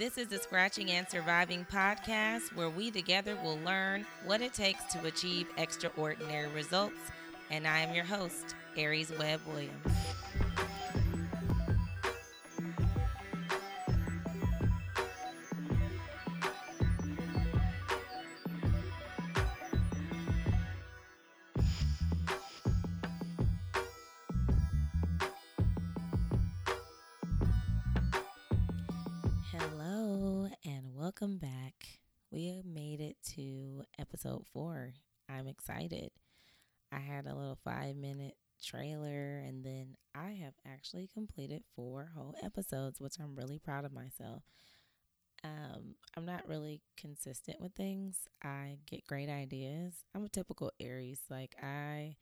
[0.00, 4.82] This is the Scratching and Surviving podcast where we together will learn what it takes
[4.94, 6.96] to achieve extraordinary results.
[7.50, 10.09] And I am your host, Aries Webb Williams.
[42.60, 44.42] Episodes, which I'm really proud of myself.
[45.42, 48.18] Um, I'm not really consistent with things.
[48.42, 50.04] I get great ideas.
[50.14, 51.20] I'm a typical Aries.
[51.30, 52.16] Like I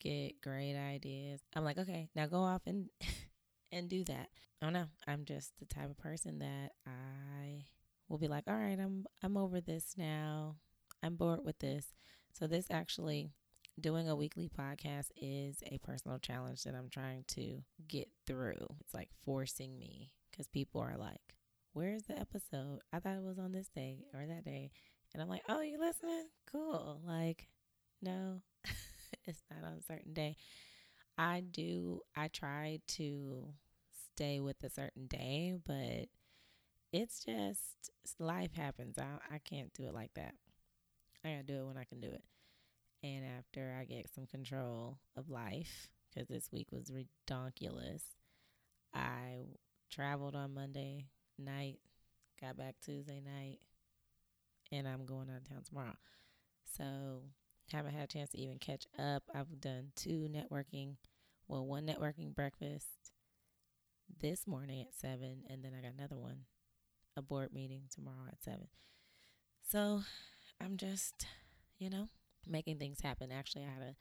[0.00, 1.40] get great ideas.
[1.56, 2.88] I'm like, okay, now go off and
[3.72, 4.28] and do that.
[4.62, 4.86] Don't know.
[5.08, 7.64] I'm just the type of person that I
[8.08, 10.56] will be like, all right, I'm I'm over this now.
[11.02, 11.86] I'm bored with this.
[12.32, 13.30] So this actually
[13.80, 18.66] doing a weekly podcast is a personal challenge that I'm trying to get through.
[18.80, 21.34] It's like forcing me because people are like,
[21.72, 22.80] where's the episode?
[22.92, 24.70] I thought it was on this day or that day.
[25.12, 26.26] And I'm like, oh, you listening?
[26.50, 27.00] Cool.
[27.06, 27.48] Like,
[28.02, 28.40] no,
[29.24, 30.36] it's not on a certain day.
[31.16, 33.48] I do, I try to
[34.12, 36.08] stay with a certain day, but
[36.92, 38.98] it's just life happens.
[38.98, 40.34] I, I can't do it like that.
[41.24, 42.22] I gotta do it when I can do it.
[43.02, 48.02] And after I get some control of life, because this week was redonkulous,
[48.94, 49.46] I
[49.90, 51.06] traveled on Monday
[51.38, 51.78] night,
[52.40, 53.58] got back Tuesday night,
[54.70, 55.96] and I'm going out of town tomorrow.
[56.76, 57.22] So
[57.72, 59.24] haven't had a chance to even catch up.
[59.34, 60.96] I've done two networking,
[61.48, 63.12] well, one networking breakfast
[64.20, 66.40] this morning at seven, and then I got another one,
[67.16, 68.68] a board meeting tomorrow at seven.
[69.68, 70.02] So
[70.60, 71.26] I'm just,
[71.78, 72.08] you know,
[72.46, 73.32] making things happen.
[73.32, 73.96] Actually, I had a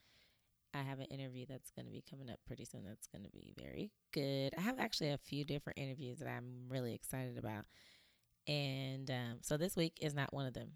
[0.73, 2.83] I have an interview that's going to be coming up pretty soon.
[2.85, 4.53] That's going to be very good.
[4.57, 7.65] I have actually a few different interviews that I'm really excited about.
[8.47, 10.71] And um, so this week is not one of them,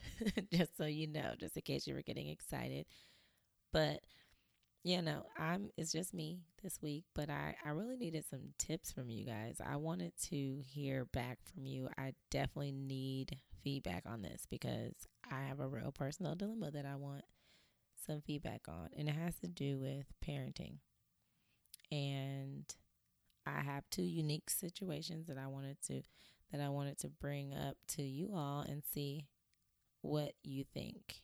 [0.52, 2.86] just so you know, just in case you were getting excited.
[3.72, 4.00] But
[4.82, 8.90] yeah, know, I'm it's just me this week, but I I really needed some tips
[8.90, 9.60] from you guys.
[9.64, 11.88] I wanted to hear back from you.
[11.98, 14.94] I definitely need feedback on this because
[15.30, 17.24] I have a real personal dilemma that I want
[18.10, 20.78] some feedback on, and it has to do with parenting.
[21.92, 22.64] And
[23.46, 26.02] I have two unique situations that I wanted to
[26.50, 29.28] that I wanted to bring up to you all and see
[30.02, 31.22] what you think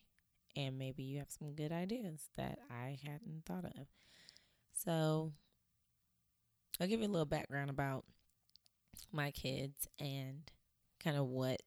[0.55, 3.89] and maybe you have some good ideas that I hadn't thought of.
[4.73, 5.33] So,
[6.81, 8.05] I'll give you a little background about
[9.13, 10.51] my kids and
[11.03, 11.61] kind of what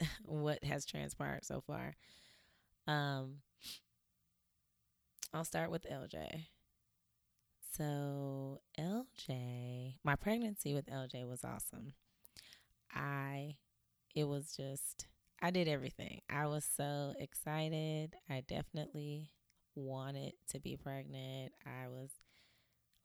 [0.24, 1.94] what has transpired so far.
[2.86, 3.36] Um,
[5.34, 6.48] I'll start with LJ.
[7.72, 11.94] So, LJ, my pregnancy with LJ was awesome.
[12.94, 13.56] I,
[14.14, 15.06] it was just
[15.42, 16.22] I did everything.
[16.30, 18.14] I was so excited.
[18.30, 19.32] I definitely
[19.74, 21.52] wanted to be pregnant.
[21.66, 22.10] I was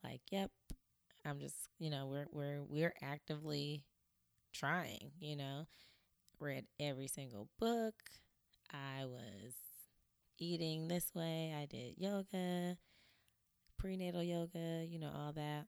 [0.04, 0.52] like, "Yep,
[1.26, 3.86] I'm just, you know, we're we're we're actively
[4.54, 5.68] trying, you know.
[6.40, 7.96] Read every single book.
[8.74, 9.54] I was
[10.38, 11.54] eating this way.
[11.58, 12.78] I did yoga,
[13.78, 15.66] prenatal yoga, you know, all that.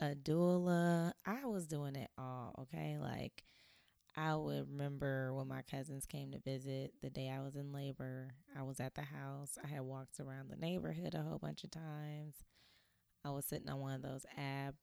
[0.00, 1.12] A doula.
[1.24, 2.96] I was doing it all, okay?
[3.00, 3.44] Like
[4.16, 8.34] I would remember when my cousins came to visit the day I was in labor.
[8.56, 9.58] I was at the house.
[9.62, 12.36] I had walked around the neighborhood a whole bunch of times.
[13.24, 14.74] I was sitting on one of those ab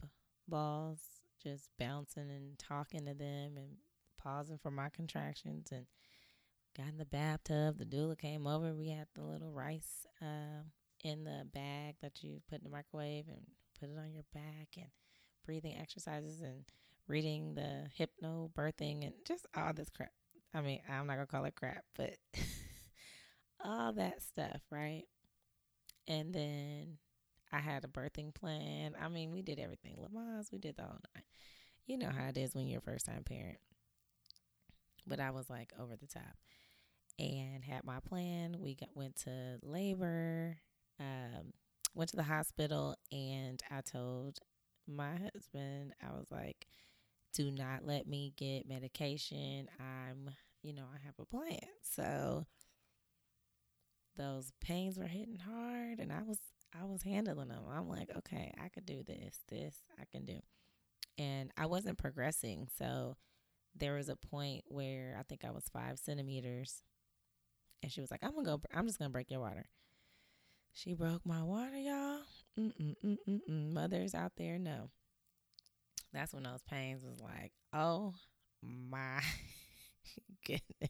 [0.47, 0.99] balls,
[1.41, 3.77] just bouncing and talking to them and
[4.17, 5.85] pausing for my contractions and
[6.75, 7.77] got in the bathtub.
[7.77, 8.73] The doula came over.
[8.73, 10.63] We had the little rice uh,
[11.03, 13.41] in the bag that you put in the microwave and
[13.79, 14.87] put it on your back and
[15.45, 16.63] breathing exercises and
[17.07, 20.11] reading the hypno birthing and just all this crap.
[20.53, 22.15] I mean, I'm not gonna call it crap, but
[23.63, 25.03] all that stuff, right?
[26.07, 26.97] And then
[27.51, 28.93] I had a birthing plan.
[29.01, 29.95] I mean, we did everything.
[29.97, 31.25] Lamaze, we did the whole night.
[31.85, 33.57] You know how it is when you're a first time parent.
[35.07, 36.37] But I was like over the top
[37.21, 38.57] and had my plan.
[38.59, 40.57] We got went to labor,
[40.99, 41.53] um,
[41.95, 44.39] went to the hospital, and I told
[44.87, 46.67] my husband, I was like,
[47.33, 49.67] do not let me get medication.
[49.79, 50.31] I'm,
[50.63, 51.59] you know, I have a plan.
[51.83, 52.47] So
[54.17, 56.39] those pains were hitting hard and I was
[56.79, 57.63] I was handling them.
[57.69, 59.39] I'm like, okay, I could do this.
[59.49, 60.39] This I can do.
[61.17, 62.67] and I wasn't progressing.
[62.77, 63.17] So
[63.75, 66.83] there was a point where I think I was five centimeters,
[67.83, 68.61] and she was like, "I'm gonna go.
[68.73, 69.65] I'm just gonna break your water."
[70.73, 72.23] She broke my water, y'all.
[72.59, 73.71] Mm-mm-mm-mm-mm.
[73.71, 74.91] Mothers out there know.
[76.13, 78.13] That's when those pains was like, oh
[78.61, 79.21] my
[80.45, 80.89] goodness.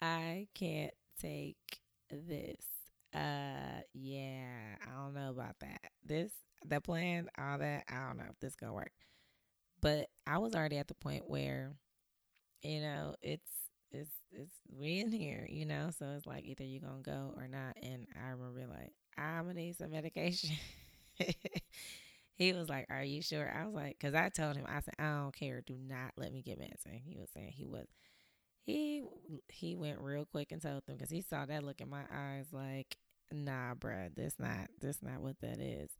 [0.00, 1.80] I can't take
[2.10, 2.64] this.
[3.14, 5.80] Uh yeah, I don't know about that.
[6.04, 6.32] This
[6.64, 8.92] the plan, all that, I don't know if this gonna work.
[9.80, 11.72] But I was already at the point where,
[12.62, 13.50] you know, it's
[13.92, 15.90] it's it's we in here, you know.
[15.98, 17.76] So it's like either you gonna go or not.
[17.82, 20.50] And I remember like I'm gonna need some medication.
[22.34, 24.94] he was like, "Are you sure?" I was like, "Cause I told him I said
[24.98, 25.60] I don't care.
[25.62, 27.86] Do not let me get medicine." He was saying he was.
[28.64, 29.04] He
[29.48, 32.46] he went real quick and told them because he saw that look in my eyes
[32.52, 32.96] like,
[33.32, 35.90] "Nah, bruh, this not this not what that is."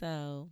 [0.00, 0.50] So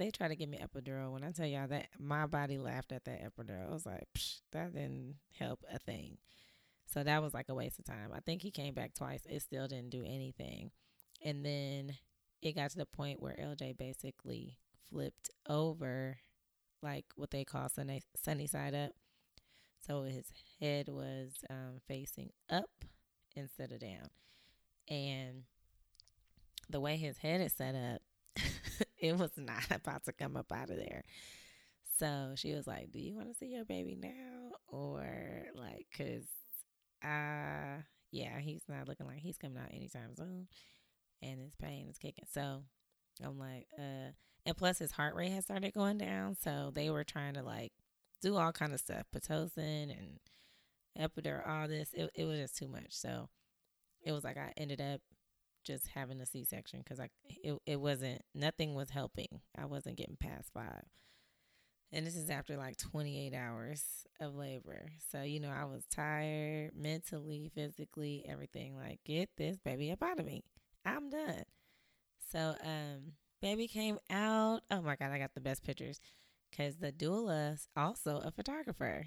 [0.00, 1.12] they tried to give me epidural.
[1.12, 4.08] When I tell y'all that my body laughed at that epidural, I was like,
[4.52, 6.16] that didn't help a thing.
[6.86, 8.10] So that was like a waste of time.
[8.14, 9.20] I think he came back twice.
[9.28, 10.70] It still didn't do anything.
[11.22, 11.92] And then
[12.40, 14.56] it got to the point where LJ basically
[14.88, 16.16] flipped over,
[16.82, 18.92] like what they call sunny, sunny side up.
[19.86, 22.86] So his head was um, facing up
[23.36, 24.08] instead of down.
[24.88, 25.42] And
[26.70, 28.00] the way his head is set up,
[29.06, 31.04] it was not about to come up out of there.
[31.98, 36.24] So she was like, "Do you want to see your baby now, or like, cause,
[37.04, 40.48] uh, yeah, he's not looking like he's coming out anytime soon,
[41.22, 42.62] and his pain is kicking." So
[43.24, 44.12] I'm like, uh,
[44.46, 47.72] and plus his heart rate has started going down, so they were trying to like
[48.22, 50.20] do all kind of stuff, pitocin and
[50.98, 51.92] epidural, all this.
[51.94, 52.90] It it was just too much.
[52.90, 53.28] So
[54.02, 55.00] it was like I ended up
[55.64, 59.40] just having a C section because I it it wasn't nothing was helping.
[59.56, 60.84] I wasn't getting past five,
[61.92, 63.84] and this is after like 28 hours
[64.20, 64.88] of labor.
[65.10, 68.76] So you know I was tired mentally, physically, everything.
[68.76, 70.42] Like get this baby up out of me.
[70.84, 71.44] I'm done.
[72.30, 74.60] So um, baby came out.
[74.70, 76.00] Oh my god, I got the best pictures
[76.50, 79.06] because the doula is also a photographer.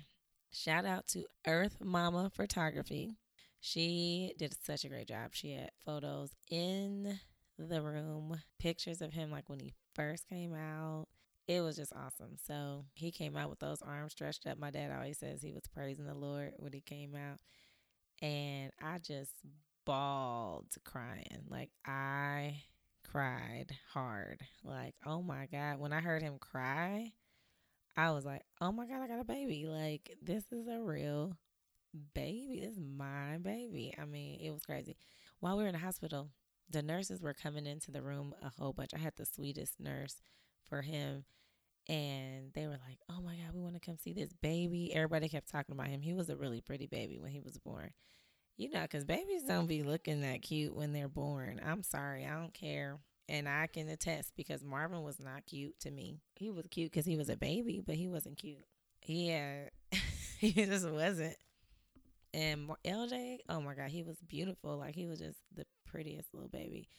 [0.51, 3.17] Shout out to Earth Mama Photography.
[3.65, 5.29] She did such a great job.
[5.31, 7.17] She had photos in
[7.57, 11.07] the room, pictures of him like when he first came out.
[11.47, 12.35] It was just awesome.
[12.45, 14.57] So he came out with those arms stretched up.
[14.59, 17.39] My dad always says he was praising the Lord when he came out.
[18.21, 19.31] And I just
[19.85, 21.45] bawled crying.
[21.47, 22.63] Like I
[23.09, 24.41] cried hard.
[24.65, 25.79] Like, oh my God.
[25.79, 27.13] When I heard him cry,
[27.95, 29.67] I was like, oh my God, I got a baby.
[29.67, 31.37] Like, this is a real
[32.13, 32.59] baby.
[32.61, 33.93] This is my baby.
[33.99, 34.95] I mean, it was crazy.
[35.39, 36.29] While we were in the hospital,
[36.69, 38.91] the nurses were coming into the room a whole bunch.
[38.93, 40.21] I had the sweetest nurse
[40.67, 41.25] for him.
[41.89, 44.93] And they were like, oh my God, we want to come see this baby.
[44.93, 46.01] Everybody kept talking about him.
[46.01, 47.91] He was a really pretty baby when he was born.
[48.55, 51.59] You know, because babies don't be looking that cute when they're born.
[51.65, 52.25] I'm sorry.
[52.25, 52.99] I don't care.
[53.27, 56.19] And I can attest because Marvin was not cute to me.
[56.35, 58.63] He was cute because he was a baby, but he wasn't cute.
[59.05, 59.69] Yeah,
[60.39, 61.35] he just wasn't.
[62.33, 64.77] And LJ, oh my God, he was beautiful.
[64.77, 66.89] Like he was just the prettiest little baby.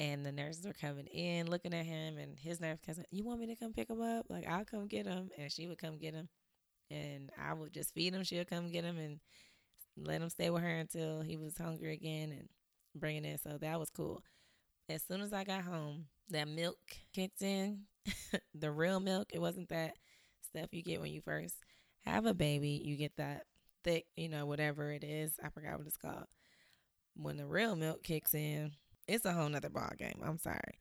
[0.00, 3.40] And the nurses were coming in, looking at him, and his nurse cousin, "You want
[3.40, 4.26] me to come pick him up?
[4.28, 6.28] Like I'll come get him." And she would come get him,
[6.90, 8.24] and I would just feed him.
[8.24, 9.20] She'll come get him and
[9.96, 12.48] let him stay with her until he was hungry again, and
[12.94, 13.38] bring it in.
[13.38, 14.22] So that was cool.
[14.88, 16.78] As soon as I got home, that milk
[17.12, 17.82] kicked in,
[18.54, 19.28] the real milk.
[19.32, 19.94] It wasn't that
[20.42, 21.54] stuff you get when you first
[22.04, 22.82] have a baby.
[22.84, 23.44] You get that
[23.84, 25.32] thick, you know, whatever it is.
[25.44, 26.26] I forgot what it's called.
[27.16, 28.72] When the real milk kicks in,
[29.06, 30.20] it's a whole nother ball game.
[30.24, 30.78] I'm sorry.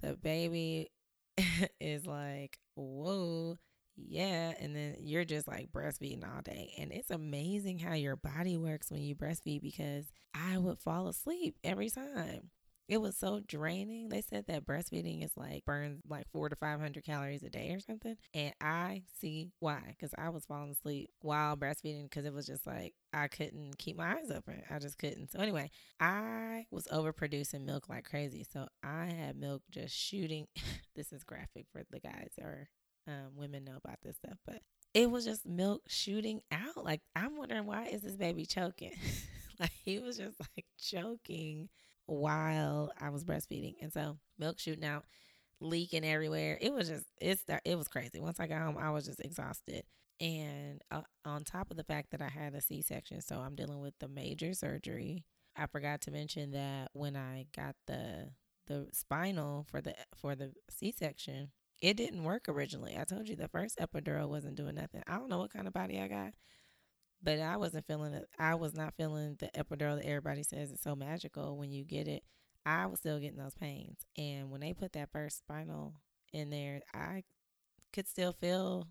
[0.00, 0.90] The baby
[1.80, 3.56] is like, whoa,
[3.96, 4.52] yeah.
[4.58, 6.72] And then you're just like breastfeeding all day.
[6.78, 11.56] And it's amazing how your body works when you breastfeed because I would fall asleep
[11.62, 12.50] every time.
[12.88, 14.08] It was so draining.
[14.08, 17.80] They said that breastfeeding is like burns like four to 500 calories a day or
[17.80, 18.16] something.
[18.32, 22.64] And I see why, because I was falling asleep while breastfeeding because it was just
[22.66, 24.62] like I couldn't keep my eyes open.
[24.70, 25.32] I just couldn't.
[25.32, 28.44] So, anyway, I was overproducing milk like crazy.
[28.50, 30.46] So, I had milk just shooting.
[30.94, 32.68] this is graphic for the guys or
[33.08, 34.62] um, women know about this stuff, but
[34.94, 36.84] it was just milk shooting out.
[36.84, 38.92] Like, I'm wondering why is this baby choking?
[39.60, 41.68] like, he was just like choking
[42.06, 43.74] while I was breastfeeding.
[43.82, 45.04] And so milk shooting out,
[45.60, 46.58] leaking everywhere.
[46.60, 48.20] It was just, it's, it was crazy.
[48.20, 49.84] Once I got home, I was just exhausted.
[50.20, 53.54] And uh, on top of the fact that I had a C section, so I'm
[53.54, 55.24] dealing with the major surgery.
[55.56, 58.30] I forgot to mention that when I got the
[58.66, 61.50] the spinal for the for the C section,
[61.82, 62.96] it didn't work originally.
[62.98, 65.02] I told you the first epidural wasn't doing nothing.
[65.06, 66.32] I don't know what kind of body I got,
[67.26, 68.24] but I wasn't feeling it.
[68.38, 72.06] I was not feeling the epidural that everybody says is so magical when you get
[72.06, 72.22] it.
[72.64, 73.98] I was still getting those pains.
[74.16, 75.94] And when they put that first spinal
[76.32, 77.24] in there, I
[77.92, 78.86] could still feel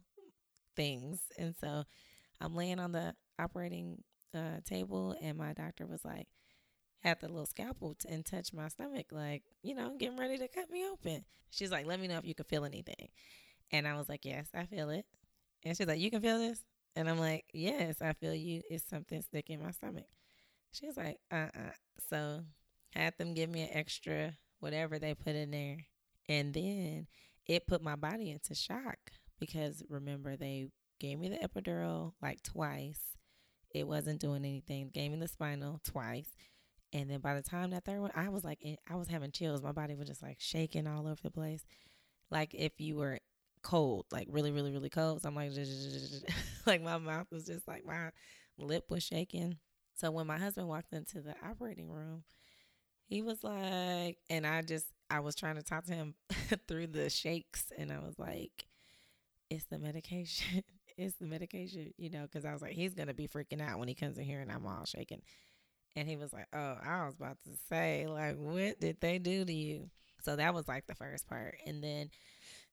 [0.76, 1.22] things.
[1.40, 1.86] And so
[2.42, 6.28] I'm laying on the operating uh, table, and my doctor was like,
[7.00, 10.50] had the little scalpel t- and touch my stomach, like, you know, getting ready to
[10.50, 11.24] cut me open.
[11.52, 13.08] She's like, let me know if you can feel anything.
[13.72, 15.06] And I was like, yes, I feel it.
[15.64, 16.66] And she's like, you can feel this?
[16.96, 18.62] And I'm like, yes, I feel you.
[18.70, 20.06] It's something sticking in my stomach.
[20.72, 21.60] She's like, uh uh-uh.
[21.68, 21.72] uh
[22.10, 22.42] So
[22.92, 25.78] had them give me an extra whatever they put in there.
[26.30, 27.08] And then
[27.48, 28.98] it put my body into shock
[29.40, 30.68] because remember, they
[31.00, 33.02] gave me the epidural like twice.
[33.74, 34.90] It wasn't doing anything.
[34.94, 36.30] Gave me the spinal twice.
[36.94, 38.60] And then by the time that third one, I was like,
[38.90, 39.64] I was having chills.
[39.64, 41.66] My body was just like shaking all over the place.
[42.32, 43.20] Like if you were
[43.66, 45.22] cold, like really, really, really cold.
[45.22, 45.52] So I'm like,
[46.68, 48.12] like my mouth was just like, my
[48.58, 49.58] lip was shaking.
[49.96, 52.24] So when my husband walked into the operating room,
[53.08, 56.16] he was like, and I just, I was trying to talk to him
[56.68, 58.66] through the shakes, and I was like,
[59.50, 60.64] it's the medication.
[60.98, 63.80] it's the medication, you know, because I was like, he's going to be freaking out
[63.80, 65.22] when he comes in here and I'm all shaking.
[65.96, 69.46] And he was like, oh, I was about to say, like, what did they do
[69.46, 69.90] to you?
[70.24, 71.58] So that was like the first part.
[71.66, 72.10] And then,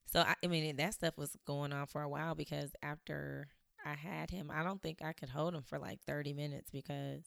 [0.06, 3.48] so I, I mean, that stuff was going on for a while because after
[3.84, 7.24] I had him, I don't think I could hold him for like 30 minutes because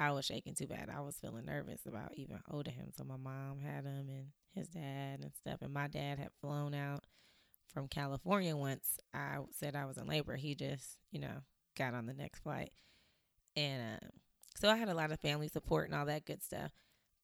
[0.00, 0.88] I was shaking too bad.
[0.94, 2.90] I was feeling nervous about even holding him.
[2.96, 5.58] So my mom had him and his dad and stuff.
[5.62, 7.04] And my dad had flown out
[7.72, 10.36] from California once I said I was in labor.
[10.36, 11.42] He just, you know,
[11.76, 12.72] got on the next flight.
[13.56, 14.06] And uh,
[14.58, 16.72] so I had a lot of family support and all that good stuff.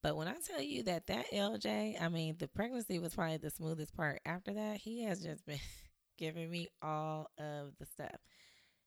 [0.03, 3.51] But when I tell you that that LJ, I mean, the pregnancy was probably the
[3.51, 4.21] smoothest part.
[4.25, 5.59] After that, he has just been
[6.19, 8.21] giving me all of the stuff.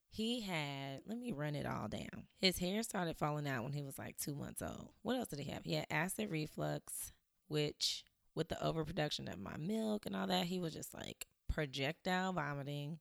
[0.10, 2.28] He had, let me run it all down.
[2.40, 4.90] His hair started falling out when he was like two months old.
[5.04, 5.64] What else did he have?
[5.64, 7.14] He had acid reflux,
[7.48, 8.04] which
[8.36, 13.00] with the overproduction of my milk and all that, he was just like projectile vomiting.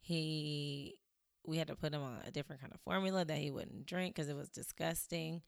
[0.00, 0.96] He,
[1.46, 4.14] we had to put him on a different kind of formula that he wouldn't drink
[4.14, 5.42] because it was disgusting.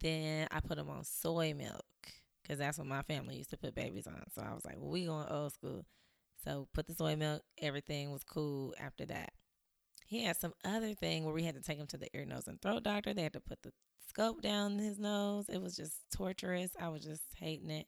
[0.00, 1.84] Then I put him on soy milk
[2.42, 4.22] because that's what my family used to put babies on.
[4.34, 5.84] So I was like, well, we going old school.
[6.44, 7.42] So put the soy milk.
[7.60, 9.32] Everything was cool after that
[10.08, 12.48] he had some other thing where we had to take him to the ear, nose,
[12.48, 13.12] and throat doctor.
[13.12, 13.72] They had to put the
[14.08, 15.50] scope down his nose.
[15.50, 16.70] It was just torturous.
[16.80, 17.86] I was just hating it.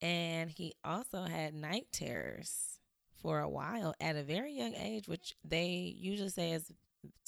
[0.00, 2.80] And he also had night terrors
[3.20, 6.72] for a while at a very young age, which they usually say is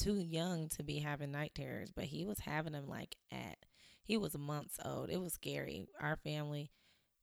[0.01, 1.93] too young to be having night terrors.
[1.95, 3.59] But he was having them like at,
[4.03, 5.11] he was months old.
[5.11, 5.87] It was scary.
[6.01, 6.71] Our family,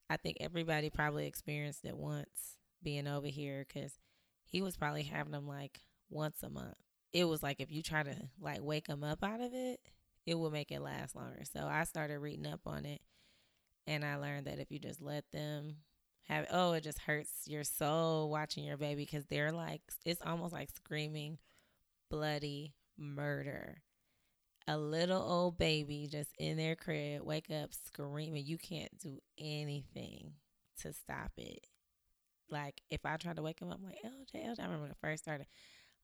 [0.10, 4.00] I think everybody probably experienced it once being over here because
[4.46, 6.76] he was probably having them like once a month.
[7.12, 9.80] It was like if you try to like wake them up out of it,
[10.26, 11.44] it will make it last longer.
[11.52, 13.02] So I started reading up on it
[13.88, 15.78] and I learned that if you just let them
[16.28, 20.54] have oh, it just hurts your soul watching your baby because they're like it's almost
[20.54, 21.40] like screaming
[22.10, 23.82] bloody murder.
[24.70, 28.46] A little old baby just in their crib, wake up screaming.
[28.46, 30.34] You can't do anything
[30.82, 31.66] to stop it.
[32.52, 34.60] Like if I try to wake him up, I'm like LJ, LJ.
[34.60, 35.48] I remember when it first started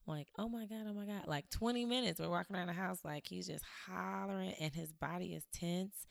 [0.07, 1.27] like, oh my God, oh my God.
[1.27, 5.35] Like 20 minutes, we're walking around the house like he's just hollering and his body
[5.35, 6.07] is tense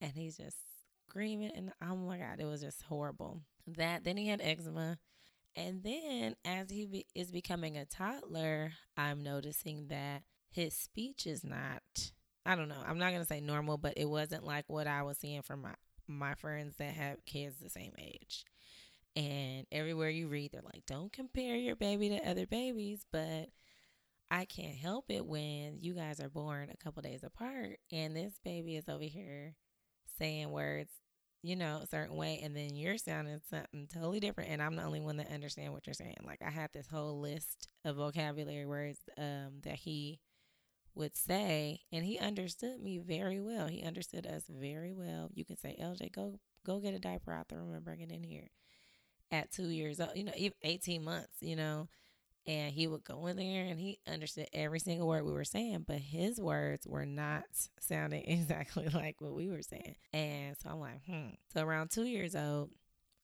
[0.00, 0.58] and he's just
[1.08, 1.50] screaming.
[1.56, 3.40] And oh my God, it was just horrible.
[3.66, 4.98] That, then he had eczema.
[5.56, 11.44] And then as he be, is becoming a toddler, I'm noticing that his speech is
[11.44, 11.82] not,
[12.44, 15.02] I don't know, I'm not going to say normal, but it wasn't like what I
[15.02, 15.74] was seeing from my,
[16.06, 18.44] my friends that have kids the same age.
[19.16, 23.04] And everywhere you read, they're like, don't compare your baby to other babies.
[23.10, 23.48] But
[24.30, 28.38] I can't help it when you guys are born a couple days apart and this
[28.44, 29.56] baby is over here
[30.18, 30.90] saying words,
[31.42, 34.50] you know, a certain way, and then you're sounding something totally different.
[34.50, 36.18] And I'm the only one that understand what you're saying.
[36.24, 40.20] Like I had this whole list of vocabulary words um, that he
[40.94, 43.68] would say, and he understood me very well.
[43.68, 45.30] He understood us very well.
[45.32, 48.10] You can say, LJ, go go get a diaper out the room and bring it
[48.10, 48.48] in here
[49.30, 50.32] at two years old, you know,
[50.62, 51.88] 18 months, you know,
[52.46, 55.84] and he would go in there and he understood every single word we were saying,
[55.86, 57.44] but his words were not
[57.78, 59.94] sounding exactly like what we were saying.
[60.12, 61.28] And so I'm like, hmm.
[61.52, 62.70] So around two years old,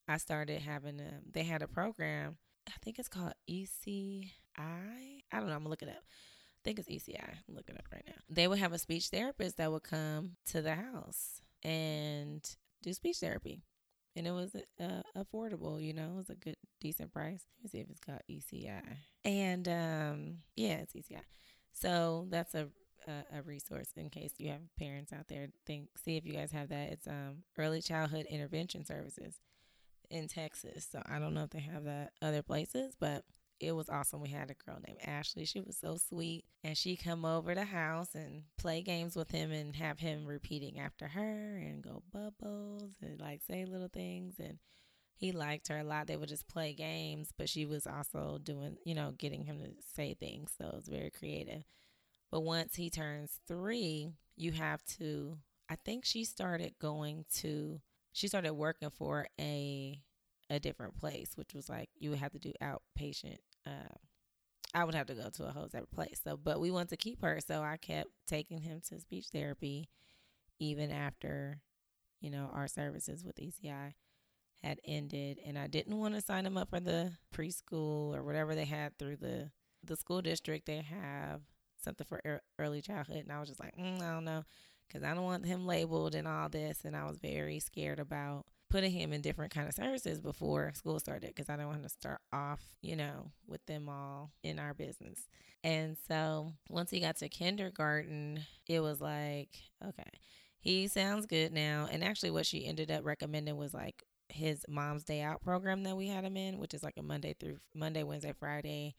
[0.09, 2.37] I started having a, they had a program,
[2.69, 4.31] I think it's called ECI.
[4.59, 6.05] I don't know, I'm gonna look it up.
[6.67, 7.23] Think it's ECI.
[7.49, 8.21] I'm looking up right now.
[8.29, 12.45] They would have a speech therapist that would come to the house and
[12.83, 13.63] do speech therapy
[14.17, 15.81] and it was uh, affordable.
[15.81, 17.45] You know, it was a good, decent price.
[17.59, 18.97] Let me see if it's called ECI.
[19.25, 21.21] And um, yeah, it's ECI.
[21.73, 22.69] So that's a,
[23.07, 25.49] a, a resource in case you have parents out there.
[25.67, 26.91] Think, see if you guys have that.
[26.91, 29.37] It's um early childhood intervention services
[30.11, 30.89] in Texas.
[30.91, 33.25] So I don't know if they have that other places, but
[33.61, 34.21] it was awesome.
[34.21, 35.45] We had a girl named Ashley.
[35.45, 36.45] She was so sweet.
[36.63, 40.79] And she come over the house and play games with him and have him repeating
[40.79, 44.59] after her and go bubbles and like say little things and
[45.15, 46.07] he liked her a lot.
[46.07, 49.71] They would just play games, but she was also doing, you know, getting him to
[49.95, 50.53] say things.
[50.59, 51.65] So it was very creative.
[52.31, 57.81] But once he turns three, you have to I think she started going to
[58.13, 60.01] she started working for a
[60.51, 63.39] a different place, which was like you would have to do outpatient.
[63.67, 63.95] Uh,
[64.75, 66.21] I would have to go to a whole separate place.
[66.23, 69.89] So, but we wanted to keep her, so I kept taking him to speech therapy,
[70.59, 71.61] even after,
[72.21, 73.95] you know, our services with ECI
[74.63, 78.55] had ended, and I didn't want to sign him up for the preschool or whatever
[78.55, 79.51] they had through the
[79.85, 80.67] the school district.
[80.67, 81.43] They have
[81.83, 84.45] something for early childhood, and I was just like, mm, I don't know,
[84.87, 88.47] because I don't want him labeled and all this, and I was very scared about
[88.69, 91.89] putting him in different kind of services before school started because I don't want to
[91.89, 95.29] start off, you know, with them all in our business.
[95.63, 99.51] And so once he got to kindergarten, it was like,
[99.85, 100.11] okay,
[100.59, 101.89] he sounds good now.
[101.91, 105.97] And actually, what she ended up recommending was like his mom's day out program that
[105.97, 108.97] we had him in, which is like a Monday through Monday, Wednesday, Friday,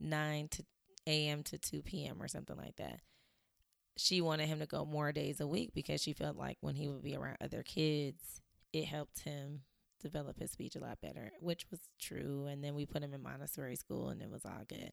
[0.00, 0.64] 9 to
[1.06, 1.42] a.m.
[1.44, 2.20] to 2 p.m.
[2.20, 3.00] or something like that.
[3.96, 6.88] She wanted him to go more days a week because she felt like when he
[6.88, 8.40] would be around other kids,
[8.72, 9.62] it helped him
[10.00, 12.46] develop his speech a lot better, which was true.
[12.46, 14.92] And then we put him in Montessori school and it was all good.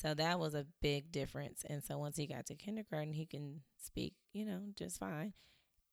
[0.00, 1.64] So that was a big difference.
[1.68, 5.34] And so once he got to kindergarten, he can speak, you know, just fine.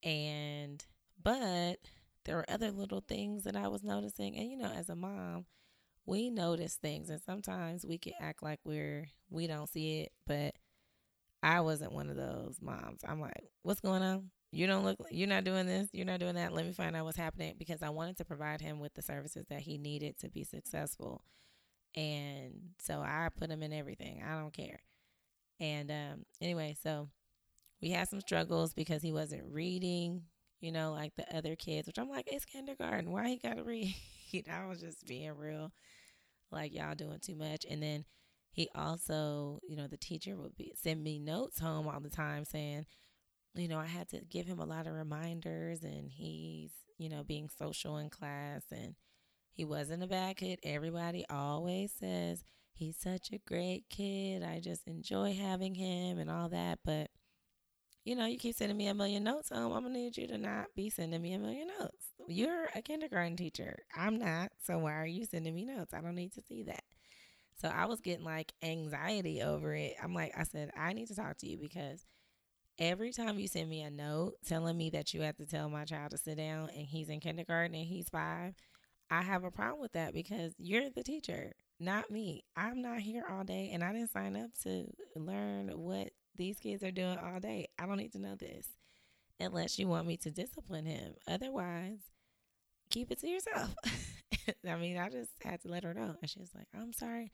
[0.03, 0.83] And,
[1.21, 1.77] but
[2.23, 4.37] there were other little things that I was noticing.
[4.37, 5.45] And, you know, as a mom,
[6.05, 10.11] we notice things and sometimes we can act like we're, we don't see it.
[10.25, 10.55] But
[11.43, 13.01] I wasn't one of those moms.
[13.05, 14.29] I'm like, what's going on?
[14.51, 16.53] You don't look you're not doing this you're not doing that.
[16.53, 19.45] Let me find out what's happening because i wanted to provide him with the services
[19.49, 21.21] that he needed to be successful.
[21.95, 24.23] And so i put him in everything.
[24.27, 24.79] I don't care.
[25.59, 27.09] And um, anyway so
[27.81, 30.23] we had some struggles because he wasn't reading
[30.59, 33.11] you know like the other kids which i'm like it's kindergarten.
[33.11, 33.93] Why he gotta read?
[34.51, 35.71] I was just being real
[36.51, 37.65] like y'all doing too much.
[37.69, 38.05] And then
[38.51, 42.45] he also you know the teacher would be send me notes home all the time
[42.45, 42.85] saying
[43.57, 47.23] you know, I had to give him a lot of reminders and he's, you know,
[47.23, 48.95] being social in class and
[49.53, 50.59] he wasn't a bad kid.
[50.63, 54.43] Everybody always says he's such a great kid.
[54.43, 56.79] I just enjoy having him and all that.
[56.85, 57.09] But,
[58.03, 59.51] you know, you keep sending me a million notes.
[59.51, 62.05] Um, I'm going to need you to not be sending me a million notes.
[62.27, 63.79] You're a kindergarten teacher.
[63.95, 64.51] I'm not.
[64.63, 65.93] So why are you sending me notes?
[65.93, 66.83] I don't need to see that.
[67.59, 69.95] So I was getting like anxiety over it.
[70.01, 72.05] I'm like, I said, I need to talk to you because–
[72.79, 75.85] every time you send me a note telling me that you have to tell my
[75.85, 78.53] child to sit down and he's in kindergarten and he's five,
[79.09, 82.43] I have a problem with that because you're the teacher, not me.
[82.55, 84.85] I'm not here all day and I didn't sign up to
[85.15, 87.67] learn what these kids are doing all day.
[87.79, 88.67] I don't need to know this
[89.39, 91.13] unless you want me to discipline him.
[91.27, 91.99] Otherwise,
[92.89, 93.73] keep it to yourself.
[94.69, 96.15] I mean, I just had to let her know.
[96.21, 97.31] And she was like, I'm sorry.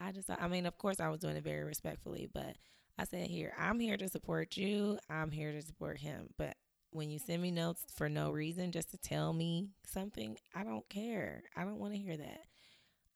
[0.00, 2.56] I just, I mean, of course, I was doing it very respectfully, but
[2.98, 4.98] I said, Here, I'm here to support you.
[5.08, 6.28] I'm here to support him.
[6.38, 6.56] But
[6.90, 10.88] when you send me notes for no reason, just to tell me something, I don't
[10.88, 11.42] care.
[11.56, 12.40] I don't want to hear that.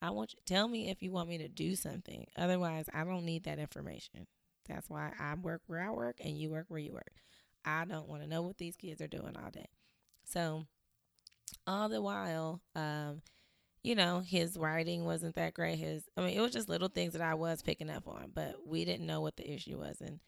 [0.03, 2.27] I want you tell me if you want me to do something.
[2.37, 4.27] Otherwise, I don't need that information.
[4.69, 7.13] That's why I work where I work and you work where you work.
[7.65, 9.69] I don't want to know what these kids are doing all day.
[10.25, 10.65] So,
[11.67, 13.23] all the while, um,
[13.87, 15.79] you know, his writing wasn't that great.
[15.79, 18.57] His, I mean, it was just little things that I was picking up on, but
[18.67, 20.01] we didn't know what the issue was.
[20.01, 20.19] And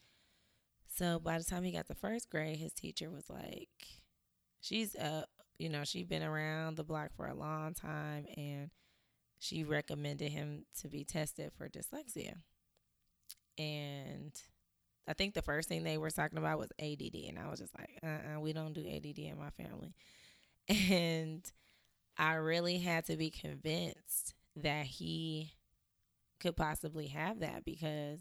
[0.94, 3.68] so by the time he got to first grade, his teacher was like,
[4.60, 5.24] she's, uh,
[5.58, 8.70] you know, she'd been around the block for a long time and
[9.40, 12.34] she recommended him to be tested for dyslexia.
[13.58, 14.40] And
[15.08, 17.24] I think the first thing they were talking about was ADD.
[17.26, 19.96] And I was just like, uh uh we don't do ADD in my family.
[20.92, 21.42] And
[22.18, 25.52] I really had to be convinced that he
[26.40, 28.20] could possibly have that because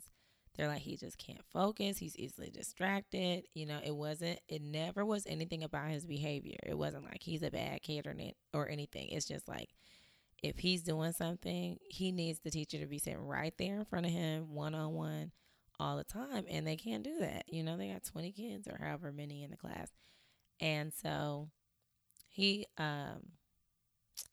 [0.56, 1.98] they're like he just can't focus.
[1.98, 3.44] He's easily distracted.
[3.54, 6.58] You know it wasn't it never was anything about his behavior.
[6.66, 8.16] It wasn't like he's a bad kid or
[8.54, 9.10] or anything.
[9.10, 9.70] It's just like
[10.44, 14.06] if he's doing something he needs the teacher to be sitting right there in front
[14.06, 15.32] of him one on one
[15.80, 16.46] all the time.
[16.50, 17.46] And they can't do that.
[17.48, 19.90] You know they got 20 kids or however many in the class.
[20.60, 21.50] And so
[22.30, 23.37] he um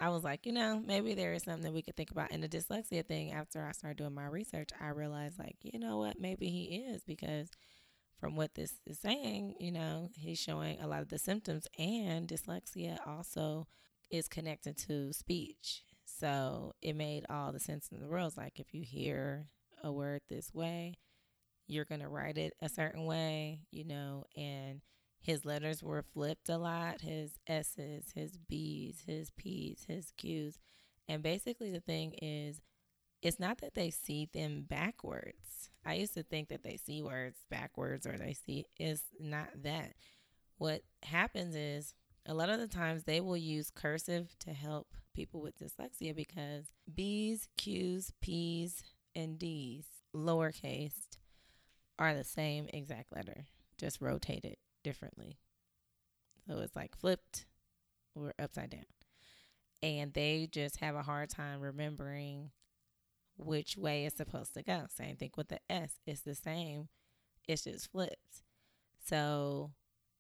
[0.01, 2.31] I was like, you know, maybe there is something that we could think about.
[2.31, 5.99] And the dyslexia thing, after I started doing my research, I realized, like, you know
[5.99, 7.51] what, maybe he is because
[8.19, 12.27] from what this is saying, you know, he's showing a lot of the symptoms, and
[12.27, 13.67] dyslexia also
[14.11, 15.83] is connected to speech.
[16.05, 18.29] So it made all the sense in the world.
[18.29, 19.47] It's like if you hear
[19.83, 20.95] a word this way,
[21.67, 24.81] you're going to write it a certain way, you know, and
[25.25, 30.59] his letters were flipped a lot his S's, his B's, his P's, his Q's.
[31.09, 32.61] And basically, the thing is,
[33.23, 35.71] it's not that they see them backwards.
[35.83, 39.95] I used to think that they see words backwards or they see, it's not that.
[40.59, 41.95] What happens is,
[42.27, 46.67] a lot of the times they will use cursive to help people with dyslexia because
[46.95, 48.83] B's, Q's, P's,
[49.17, 51.17] and D's, lowercase,
[51.99, 53.47] are the same exact letter,
[53.79, 55.39] just rotated differently.
[56.47, 57.47] So it's like flipped
[58.15, 58.85] or upside down.
[59.83, 62.53] And they just have a hard time remembering
[63.37, 64.85] which way it's supposed to go.
[64.89, 65.95] Same thing with the S.
[66.07, 66.89] It's the same.
[67.49, 68.45] It's just flipped.
[69.05, 69.73] So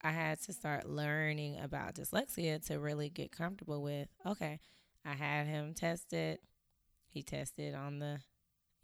[0.02, 4.58] I had to start learning about dyslexia to really get comfortable with, okay,
[5.04, 6.40] I had him tested.
[7.08, 8.18] He tested on the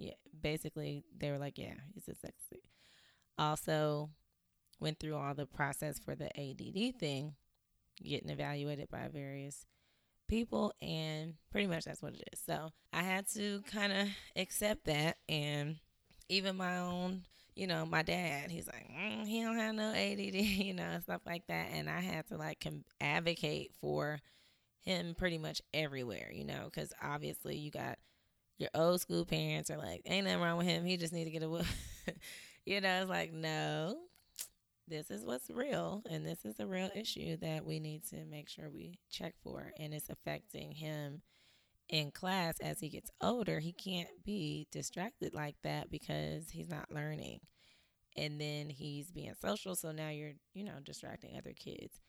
[0.00, 2.62] yeah, basically they were like, yeah, he's dyslexic.
[3.36, 4.08] Also,
[4.80, 7.34] went through all the process for the ADD thing,
[8.02, 9.66] getting evaluated by various
[10.28, 12.40] people, and pretty much that's what it is.
[12.44, 15.76] So I had to kind of accept that, and
[16.28, 17.22] even my own,
[17.54, 21.22] you know, my dad, he's like, mm, he don't have no ADD, you know, stuff
[21.26, 24.20] like that, and I had to like com- advocate for
[24.80, 27.98] him pretty much everywhere, you know, because obviously you got
[28.58, 30.84] your old school parents are like, ain't nothing wrong with him.
[30.84, 31.48] He just need to get a
[32.66, 33.96] you know, it's like, no,
[34.90, 38.48] this is what's real and this is a real issue that we need to make
[38.48, 41.22] sure we check for and it's affecting him
[41.88, 43.60] in class as he gets older.
[43.60, 47.40] He can't be distracted like that because he's not learning
[48.16, 52.00] and then he's being social so now you're you know distracting other kids.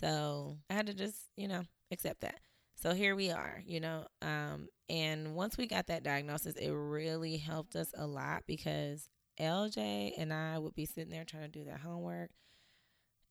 [0.00, 2.40] So i had to just you know accept that.
[2.76, 7.36] So here we are you know um and once we got that diagnosis it really
[7.38, 9.08] helped us a lot because
[9.42, 12.30] LJ and I would be sitting there trying to do their homework,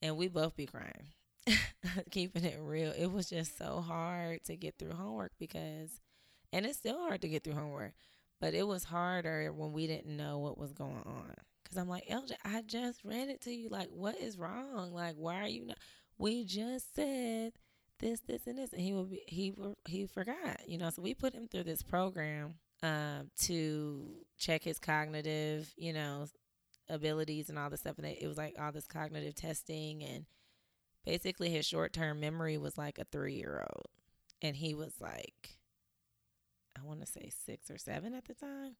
[0.01, 1.07] and we both be crying.
[2.11, 5.99] Keeping it real, it was just so hard to get through homework because,
[6.53, 7.93] and it's still hard to get through homework,
[8.39, 11.33] but it was harder when we didn't know what was going on.
[11.67, 13.69] Cause I'm like, LJ, I just read it to you.
[13.69, 14.93] Like, what is wrong?
[14.93, 15.77] Like, why are you not?
[16.17, 17.53] We just said
[17.99, 19.53] this, this, and this, and he would be, he
[19.87, 20.89] he forgot, you know.
[20.89, 26.25] So we put him through this program um, to check his cognitive, you know,
[26.89, 27.97] abilities and all this stuff.
[27.97, 30.03] And it was like all this cognitive testing.
[30.03, 30.25] And
[31.05, 33.87] basically, his short term memory was like a three year old.
[34.41, 35.57] And he was like,
[36.77, 38.75] I want to say six or seven at the time.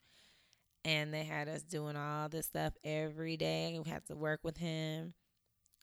[0.84, 3.80] And they had us doing all this stuff every day.
[3.84, 5.14] We had to work with him,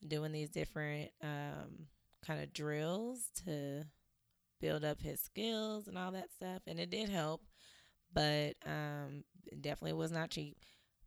[0.06, 1.86] doing these different um,
[2.26, 3.84] kind of drills to
[4.60, 6.62] build up his skills and all that stuff.
[6.66, 7.42] And it did help
[8.12, 9.24] but um,
[9.60, 10.56] definitely was not cheap.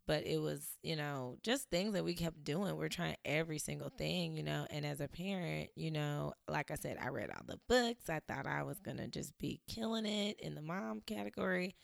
[0.08, 2.76] But it was, you know, just things that we kept doing.
[2.76, 4.66] We're trying every single thing, you know.
[4.70, 8.10] And as a parent, you know, like I said, I read all the books.
[8.10, 11.76] I thought I was gonna just be killing it in the mom category,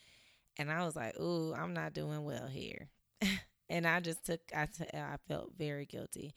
[0.57, 2.89] and I was like, "Ooh, I'm not doing well here."
[3.69, 6.33] and I just took, I, t- I felt very guilty.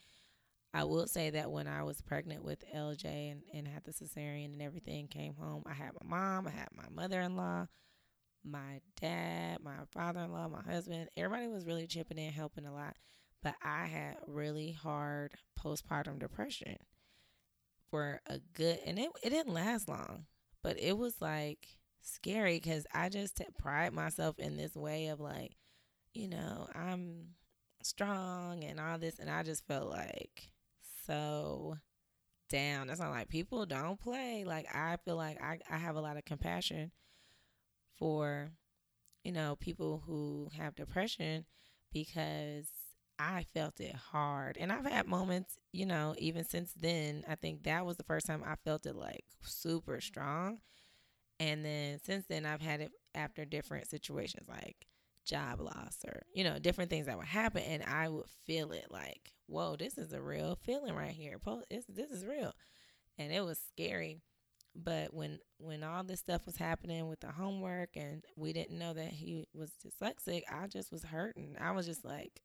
[0.73, 4.53] I will say that when I was pregnant with LJ and, and had the cesarean
[4.53, 7.67] and everything, came home, I had my mom, I had my mother in law,
[8.45, 12.73] my dad, my father in law, my husband, everybody was really chipping in, helping a
[12.73, 12.97] lot.
[13.43, 16.77] But I had really hard postpartum depression
[17.91, 20.27] for a good, and it, it didn't last long,
[20.63, 21.67] but it was like
[22.03, 25.57] scary because I just pride myself in this way of like,
[26.13, 27.35] you know, I'm
[27.83, 29.19] strong and all this.
[29.19, 30.51] And I just felt like
[31.07, 31.77] so
[32.51, 32.89] down.
[32.89, 34.45] That's not like people don't play.
[34.47, 36.91] Like, I feel like I, I have a lot of compassion
[38.01, 38.51] for,
[39.23, 41.45] you know, people who have depression
[41.93, 42.67] because
[43.19, 44.57] I felt it hard.
[44.59, 48.27] And I've had moments, you know, even since then, I think that was the first
[48.27, 50.61] time I felt it like super strong.
[51.39, 54.87] And then since then, I've had it after different situations like
[55.27, 57.63] job loss or, you know, different things that would happen.
[57.63, 61.39] And I would feel it like, whoa, this is a real feeling right here.
[61.71, 62.53] This is real.
[63.19, 64.23] And it was scary.
[64.75, 68.95] But when when all this stuff was happening with the homework and we didn't know
[68.95, 71.57] that he was dyslexic, I just was hurting.
[71.61, 72.41] I was just like,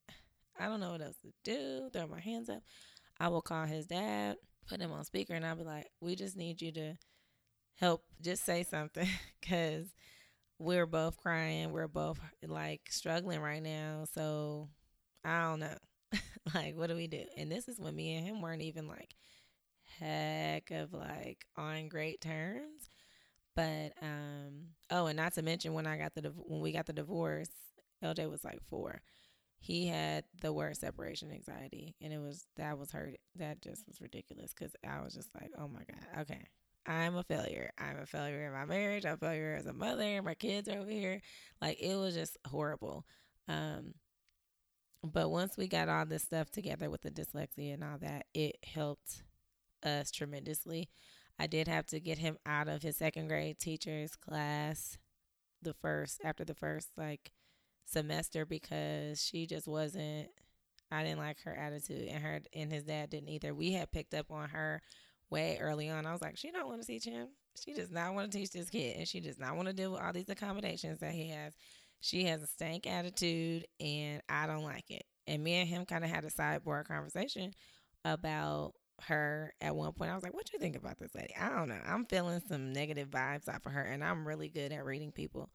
[0.59, 1.89] I don't know what else to do.
[1.93, 2.63] Throw my hands up.
[3.19, 4.37] I will call his dad.
[4.67, 6.95] put him on speaker and I'll be like, we just need you to
[7.75, 9.07] help, just say something
[9.41, 9.87] because
[10.57, 11.71] we're both crying.
[11.71, 14.05] We're both like struggling right now.
[14.13, 14.69] So
[15.23, 15.77] I don't know.
[16.55, 17.23] like, what do we do?
[17.37, 19.15] And this is when me and him weren't even like
[19.99, 22.89] heck of like on great terms.
[23.55, 26.93] But um oh, and not to mention when I got the when we got the
[26.93, 27.49] divorce,
[28.03, 29.01] LJ was like four.
[29.57, 33.15] He had the worst separation anxiety, and it was that was hurt.
[33.35, 36.45] That just was ridiculous because I was just like, oh my god, okay,
[36.85, 37.71] I'm a failure.
[37.77, 39.05] I'm a failure in my marriage.
[39.05, 40.21] I'm a failure as a mother.
[40.21, 41.21] My kids are over here.
[41.61, 43.05] Like it was just horrible.
[43.47, 43.93] Um,
[45.03, 48.57] but once we got all this stuff together with the dyslexia and all that, it
[48.63, 49.23] helped
[49.85, 50.89] us tremendously.
[51.37, 54.97] I did have to get him out of his second grade teacher's class
[55.61, 57.31] the first after the first like
[57.85, 60.29] semester because she just wasn't
[60.91, 63.53] I didn't like her attitude and her and his dad didn't either.
[63.53, 64.81] We had picked up on her
[65.29, 66.05] way early on.
[66.05, 67.29] I was like, she don't want to teach him.
[67.59, 69.91] She does not want to teach this kid and she does not want to deal
[69.91, 71.53] with all these accommodations that he has.
[72.01, 75.03] She has a stank attitude and I don't like it.
[75.27, 77.53] And me and him kind of had a sidebar conversation
[78.03, 80.11] about her at one point.
[80.11, 81.79] I was like, "What you think about this lady?" I don't know.
[81.85, 85.49] I'm feeling some negative vibes off of her, and I'm really good at reading people.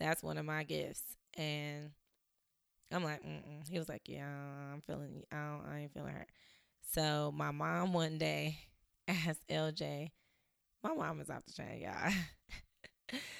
[0.00, 1.90] That's one of my gifts, and
[2.90, 3.68] I'm like, Mm-mm.
[3.68, 5.22] he was like, "Yeah, I'm feeling.
[5.30, 6.26] I, don't, I ain't feeling her."
[6.92, 8.58] So my mom one day
[9.08, 10.12] asked LJ,
[10.82, 12.12] "My mom is off the chain, y'all."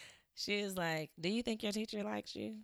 [0.34, 2.56] she was like, "Do you think your teacher likes you?"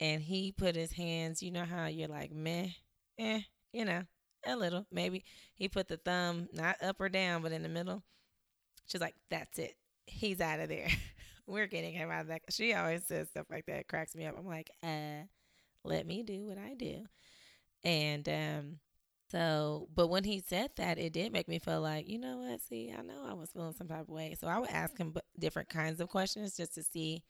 [0.00, 1.42] And he put his hands.
[1.42, 2.70] You know how you're like, meh,
[3.18, 4.02] eh, you know
[4.46, 5.24] a little, maybe.
[5.54, 8.02] He put the thumb not up or down, but in the middle.
[8.86, 9.76] She's like, "That's it.
[10.06, 10.88] He's out of there.
[11.46, 13.88] We're getting him out of that." She always says stuff like that.
[13.88, 14.36] Cracks me up.
[14.38, 15.24] I'm like, "Uh,
[15.84, 17.06] let me do what I do."
[17.84, 18.78] And um,
[19.30, 22.60] so, but when he said that, it did make me feel like, you know what?
[22.62, 24.36] See, I know I was feeling some type of way.
[24.38, 27.22] So I would ask him different kinds of questions just to see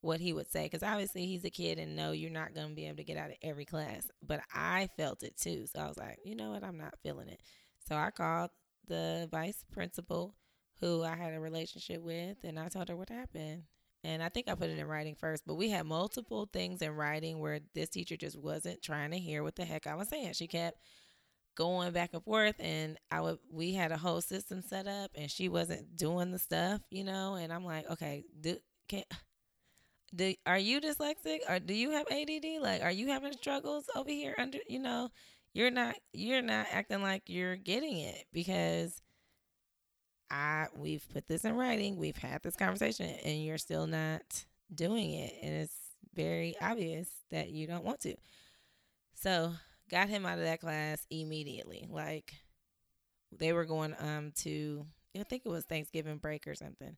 [0.00, 2.74] what he would say because obviously he's a kid and no you're not going to
[2.74, 4.08] be able to get out of every class.
[4.22, 6.64] But i felt it too so i was like you know what?
[6.64, 7.40] I'm not feeling it.
[7.88, 8.50] So i called
[8.86, 10.34] the vice principal
[10.80, 13.64] who i had a relationship with and i told her what happened.
[14.02, 16.92] And i think i put it in writing first but we had multiple things in
[16.92, 20.32] writing where this teacher just wasn't trying to hear what the heck i was saying.
[20.32, 20.78] She kept
[21.56, 25.30] going back and forth and I would we had a whole system set up and
[25.30, 28.56] she wasn't doing the stuff, you know, and I'm like, okay, do,
[28.88, 29.04] can
[30.14, 32.60] do are you dyslexic or do you have ADD?
[32.60, 34.34] Like, are you having struggles over here?
[34.38, 35.10] Under you know,
[35.52, 39.00] you're not you're not acting like you're getting it because
[40.30, 44.44] I we've put this in writing, we've had this conversation, and you're still not
[44.74, 45.76] doing it, and it's
[46.14, 48.14] very obvious that you don't want to.
[49.14, 49.52] So
[49.90, 51.86] got him out of that class immediately.
[51.88, 52.34] Like
[53.36, 54.86] they were going um to
[55.18, 56.96] I think it was Thanksgiving break or something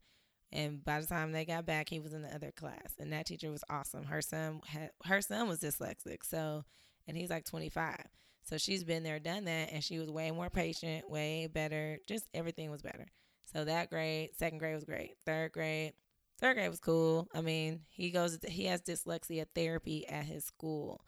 [0.53, 3.27] and by the time they got back, he was in the other class, and that
[3.27, 4.05] teacher was awesome.
[4.05, 6.65] Her son had her son was dyslexic, so
[7.07, 7.97] and he's like 25.
[8.45, 11.99] So she's been there, done that, and she was way more patient, way better.
[12.09, 13.07] Just everything was better.
[13.53, 15.13] So that grade, second grade was great.
[15.25, 15.93] Third grade,
[16.41, 17.29] third grade was cool.
[17.35, 21.05] I mean, he goes, he has dyslexia therapy at his school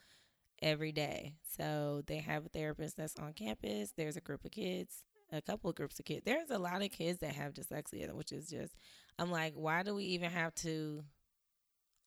[0.63, 1.35] every day.
[1.57, 3.93] So they have a therapist that's on campus.
[3.97, 5.03] There's a group of kids,
[5.33, 6.23] a couple of groups of kids.
[6.25, 8.75] There's a lot of kids that have dyslexia, which is just
[9.19, 11.05] I'm like, why do we even have to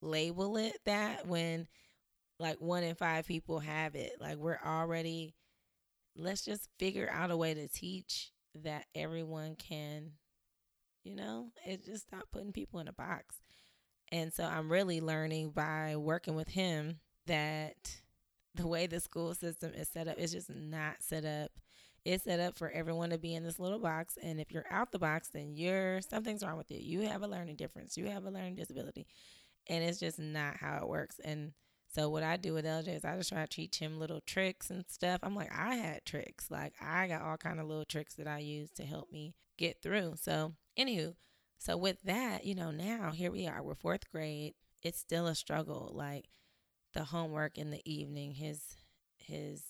[0.02, 1.68] label it that when
[2.40, 4.14] like one in five people have it?
[4.20, 5.36] Like we're already
[6.18, 8.32] let's just figure out a way to teach
[8.64, 10.12] that everyone can,
[11.04, 13.36] you know, it just stop putting people in a box.
[14.12, 17.98] And so I'm really learning by working with him that
[18.56, 21.52] the way the school system is set up is just not set up
[22.08, 24.18] it's set up for everyone to be in this little box.
[24.24, 26.80] And if you're out the box, then you're something's wrong with you.
[26.80, 27.98] You have a learning difference.
[27.98, 29.08] You have a learning disability.
[29.68, 31.20] And it's just not how it works.
[31.22, 31.52] And
[31.94, 34.70] so what I do with LJ is I just try to teach him little tricks
[34.70, 35.20] and stuff.
[35.22, 36.50] I'm like, I had tricks.
[36.50, 39.82] Like I got all kind of little tricks that I use to help me get
[39.82, 40.14] through.
[40.16, 41.14] So anywho,
[41.60, 43.62] so with that, you know, now here we are.
[43.62, 44.54] We're fourth grade.
[44.82, 45.92] It's still a struggle.
[45.94, 46.30] Like
[46.94, 48.62] the homework in the evening, his
[49.18, 49.62] his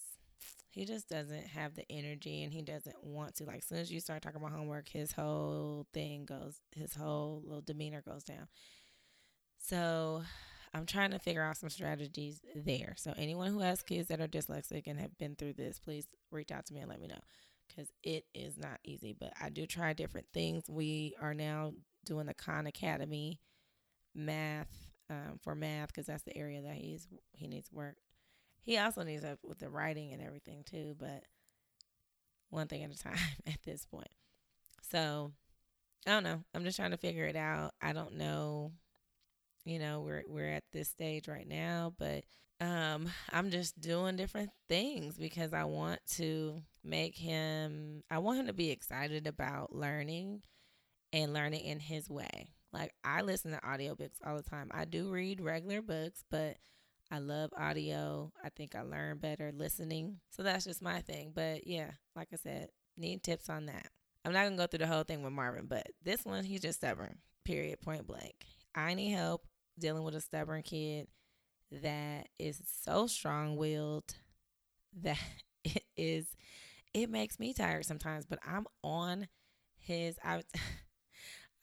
[0.69, 3.45] he just doesn't have the energy and he doesn't want to.
[3.45, 7.41] Like, as soon as you start talking about homework, his whole thing goes, his whole
[7.45, 8.47] little demeanor goes down.
[9.60, 10.23] So,
[10.73, 12.93] I'm trying to figure out some strategies there.
[12.97, 16.51] So, anyone who has kids that are dyslexic and have been through this, please reach
[16.51, 17.19] out to me and let me know
[17.67, 19.15] because it is not easy.
[19.17, 20.63] But I do try different things.
[20.69, 21.73] We are now
[22.06, 23.39] doing the Khan Academy
[24.15, 24.69] math
[25.10, 27.95] um, for math because that's the area that he's he needs work
[28.67, 30.93] he also needs help with the writing and everything too.
[30.99, 31.23] But
[32.49, 33.15] one thing at a time
[33.47, 34.12] at this point.
[34.91, 35.32] So
[36.06, 36.43] I don't know.
[36.53, 37.71] I'm just trying to figure it out.
[37.82, 38.73] I don't know.
[39.63, 42.25] You know, we're we're at this stage right now, but
[42.60, 48.47] um I'm just doing different things because I want to make him I want him
[48.47, 50.41] to be excited about learning
[51.13, 52.49] and learning in his way.
[52.73, 54.71] Like I listen to audiobooks all the time.
[54.73, 56.58] I do read regular books, but
[57.10, 58.32] I love audio.
[58.43, 60.20] I think I learn better listening.
[60.30, 61.32] So that's just my thing.
[61.34, 63.88] But yeah, like I said, need tips on that.
[64.26, 66.80] I'm not gonna go through the whole thing with Marvin, but this one he's just
[66.80, 67.20] stubborn.
[67.46, 67.80] Period.
[67.80, 68.36] Point blank.
[68.76, 69.48] I need help
[69.80, 71.08] dealing with a stubborn kid
[71.72, 74.15] that is so strong willed
[75.02, 75.20] that
[75.63, 76.28] it is
[76.93, 79.28] it makes me tired sometimes, but I'm on
[79.78, 80.43] his I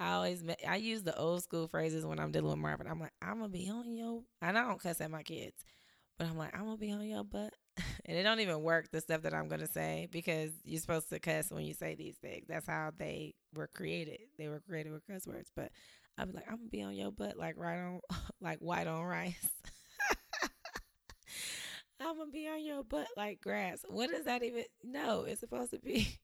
[0.00, 2.86] I always I use the old school phrases when I'm dealing with Marvin.
[2.88, 5.64] I'm like, I'm gonna be on your and I don't cuss at my kids,
[6.18, 7.54] but I'm like, I'm gonna be on your butt.
[8.04, 11.18] and it don't even work the stuff that I'm gonna say because you're supposed to
[11.18, 12.46] cuss when you say these things.
[12.48, 14.18] That's how they were created.
[14.36, 15.50] They were created with cuss words.
[15.54, 15.70] But
[16.18, 18.00] be like, I'm gonna be on your butt like right on
[18.40, 19.48] like white on rice.
[22.00, 23.84] I'm gonna be on your butt like grass.
[23.88, 24.64] What does that even?
[24.82, 26.18] No, it's supposed to be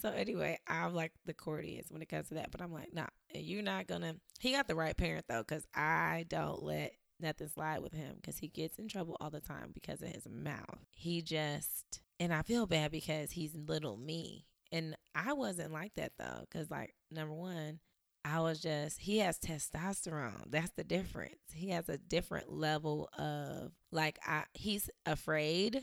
[0.00, 3.06] so anyway, I'm like the courteous when it comes to that, but I'm like, nah,
[3.34, 4.16] you're not gonna.
[4.40, 8.38] He got the right parent though, because I don't let nothing slide with him because
[8.38, 10.86] he gets in trouble all the time because of his mouth.
[10.90, 16.12] He just, and I feel bad because he's little me, and I wasn't like that
[16.18, 17.80] though, because like number one.
[18.24, 20.50] I was just, he has testosterone.
[20.50, 21.38] That's the difference.
[21.54, 25.80] He has a different level of, like, I, he's afraid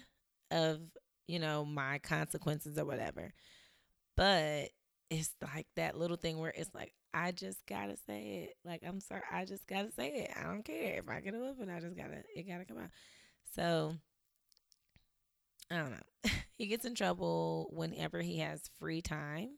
[0.51, 0.81] of,
[1.27, 3.33] you know, my consequences or whatever.
[4.15, 4.69] But
[5.09, 8.55] it's like that little thing where it's like, I just gotta say it.
[8.67, 10.31] Like, I'm sorry, I just gotta say it.
[10.37, 11.69] I don't care if I get a whooping.
[11.69, 12.89] I just gotta, it gotta come out.
[13.55, 13.95] So,
[15.71, 16.31] I don't know.
[16.57, 19.57] he gets in trouble whenever he has free time.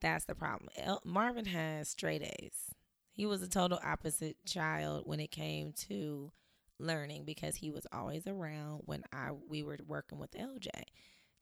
[0.00, 0.68] That's the problem.
[0.76, 2.74] El- Marvin has straight A's.
[3.12, 6.32] He was a total opposite child when it came to
[6.78, 10.68] learning because he was always around when I we were working with LJ.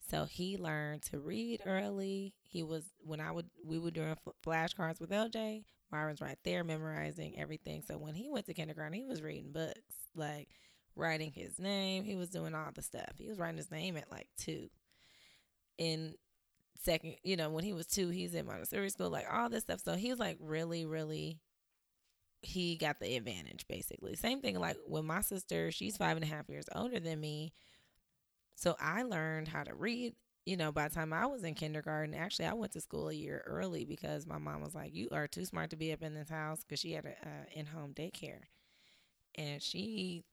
[0.09, 2.33] So he learned to read early.
[2.43, 4.15] He was when I would we were doing
[4.45, 5.63] flashcards with LJ.
[5.91, 7.83] Myron's right there memorizing everything.
[7.87, 9.79] So when he went to kindergarten, he was reading books,
[10.15, 10.49] like
[10.95, 12.03] writing his name.
[12.03, 13.13] He was doing all the stuff.
[13.17, 14.69] He was writing his name at like two.
[15.77, 16.15] In
[16.81, 19.81] second, you know, when he was two, he's in Montessori school, like all this stuff.
[19.83, 21.39] So he was like really, really
[22.41, 24.15] he got the advantage basically.
[24.15, 27.53] Same thing like with my sister, she's five and a half years older than me.
[28.55, 30.15] So I learned how to read.
[30.45, 33.13] You know, by the time I was in kindergarten, actually, I went to school a
[33.13, 36.13] year early because my mom was like, "You are too smart to be up in
[36.13, 38.41] this house," because she had a uh, in-home daycare,
[39.35, 40.23] and she,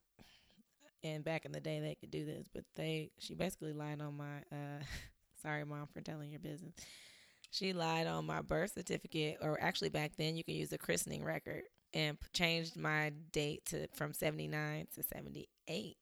[1.05, 4.17] and back in the day they could do this, but they, she basically lied on
[4.17, 4.39] my.
[4.53, 4.83] Uh,
[5.43, 6.75] sorry, mom, for telling your business.
[7.51, 11.25] She lied on my birth certificate, or actually back then you could use a christening
[11.25, 15.97] record, and changed my date to from seventy nine to seventy eight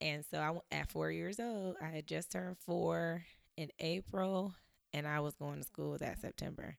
[0.00, 3.24] and so I, at four years old, I had just turned four
[3.56, 4.54] in April,
[4.92, 6.76] and I was going to school that September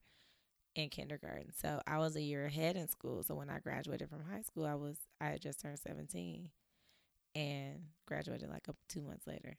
[0.74, 1.52] in kindergarten.
[1.60, 3.22] So I was a year ahead in school.
[3.22, 6.50] So when I graduated from high school, I was I had just turned 17
[7.34, 9.56] and graduated like a, two months later.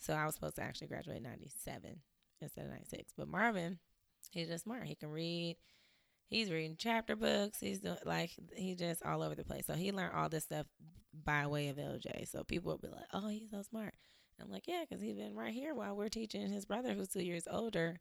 [0.00, 2.00] So I was supposed to actually graduate 97
[2.40, 3.12] instead of 96.
[3.16, 3.78] But Marvin,
[4.30, 4.84] he's just smart.
[4.84, 5.56] He can read.
[6.28, 7.60] He's reading chapter books.
[7.60, 9.66] He's doing like he's just all over the place.
[9.66, 10.66] So he learned all this stuff
[11.24, 12.28] by way of LJ.
[12.28, 13.94] So people will be like, "Oh, he's so smart."
[14.38, 17.08] And I'm like, "Yeah, because he's been right here while we're teaching his brother, who's
[17.08, 18.00] two years older,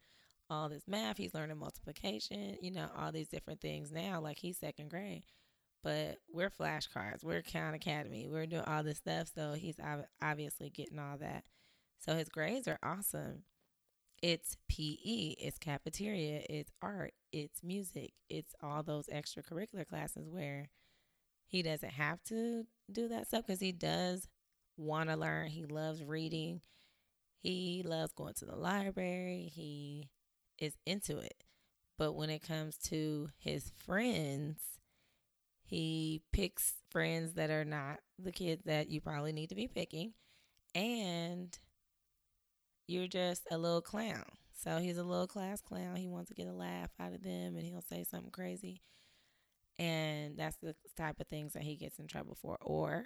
[0.50, 1.18] all this math.
[1.18, 4.20] He's learning multiplication, you know, all these different things now.
[4.22, 5.24] Like he's second grade,
[5.84, 9.30] but we're flashcards, we're Khan Academy, we're doing all this stuff.
[9.34, 9.80] So he's
[10.22, 11.46] obviously getting all that.
[12.00, 13.44] So his grades are awesome.
[14.22, 20.70] It's PE, it's cafeteria, it's art, it's music, it's all those extracurricular classes where
[21.48, 24.28] he doesn't have to do that stuff because he does
[24.78, 25.50] want to learn.
[25.50, 26.62] He loves reading.
[27.42, 29.52] He loves going to the library.
[29.54, 30.10] He
[30.58, 31.44] is into it.
[31.98, 34.60] But when it comes to his friends,
[35.64, 40.14] he picks friends that are not the kids that you probably need to be picking.
[40.74, 41.58] And
[42.88, 44.26] you're just a little clown.
[44.54, 45.96] So he's a little class clown.
[45.96, 48.82] He wants to get a laugh out of them and he'll say something crazy.
[49.78, 52.58] And that's the type of things that he gets in trouble for.
[52.62, 53.06] Or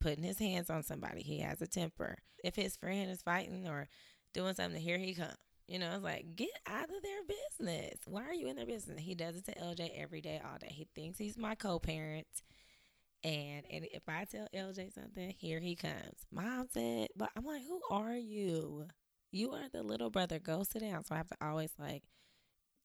[0.00, 1.22] putting his hands on somebody.
[1.22, 2.16] He has a temper.
[2.44, 3.88] If his friend is fighting or
[4.32, 5.34] doing something, here he comes.
[5.66, 7.98] You know, it's like, get out of their business.
[8.06, 9.00] Why are you in their business?
[9.00, 10.70] He does it to LJ every day, all day.
[10.70, 12.26] He thinks he's my co parent.
[13.22, 16.24] And, and if I tell LJ something, here he comes.
[16.32, 18.86] Mom said, but I'm like, who are you?
[19.30, 20.38] You are the little brother.
[20.38, 21.04] Go sit down.
[21.04, 22.04] So I have to always like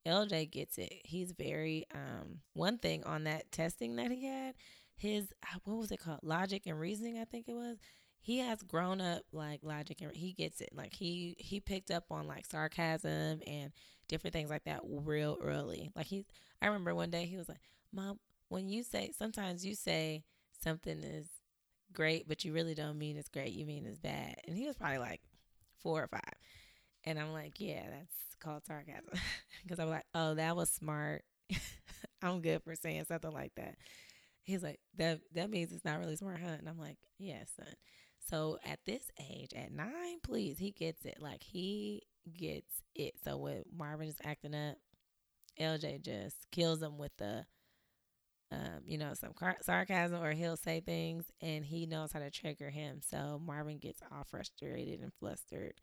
[0.05, 0.93] LJ gets it.
[1.05, 4.55] He's very um one thing on that testing that he had,
[4.95, 6.19] his uh, what was it called?
[6.23, 7.77] Logic and reasoning, I think it was.
[8.21, 10.69] He has grown up like logic and he gets it.
[10.73, 13.71] Like he he picked up on like sarcasm and
[14.07, 15.91] different things like that real early.
[15.95, 16.25] Like he
[16.61, 17.59] I remember one day he was like,
[17.91, 20.23] "Mom, when you say sometimes you say
[20.61, 21.27] something is
[21.93, 23.53] great, but you really don't mean it's great.
[23.53, 25.21] You mean it's bad." And he was probably like
[25.79, 26.21] 4 or 5.
[27.05, 29.05] And I'm like, "Yeah, that's called sarcasm
[29.63, 31.23] because I was like, oh, that was smart.
[32.21, 33.75] I'm good for saying something like that.
[34.43, 36.55] He's like, that that means it's not really smart, huh?
[36.59, 37.73] And I'm like, yes, yeah, son.
[38.29, 41.17] So at this age, at nine, please, he gets it.
[41.19, 42.03] Like he
[42.37, 43.15] gets it.
[43.23, 44.77] So when Marvin is acting up,
[45.59, 47.45] LJ just kills him with the,
[48.51, 52.29] um, you know, some car- sarcasm, or he'll say things and he knows how to
[52.29, 52.99] trigger him.
[53.01, 55.73] So Marvin gets all frustrated and flustered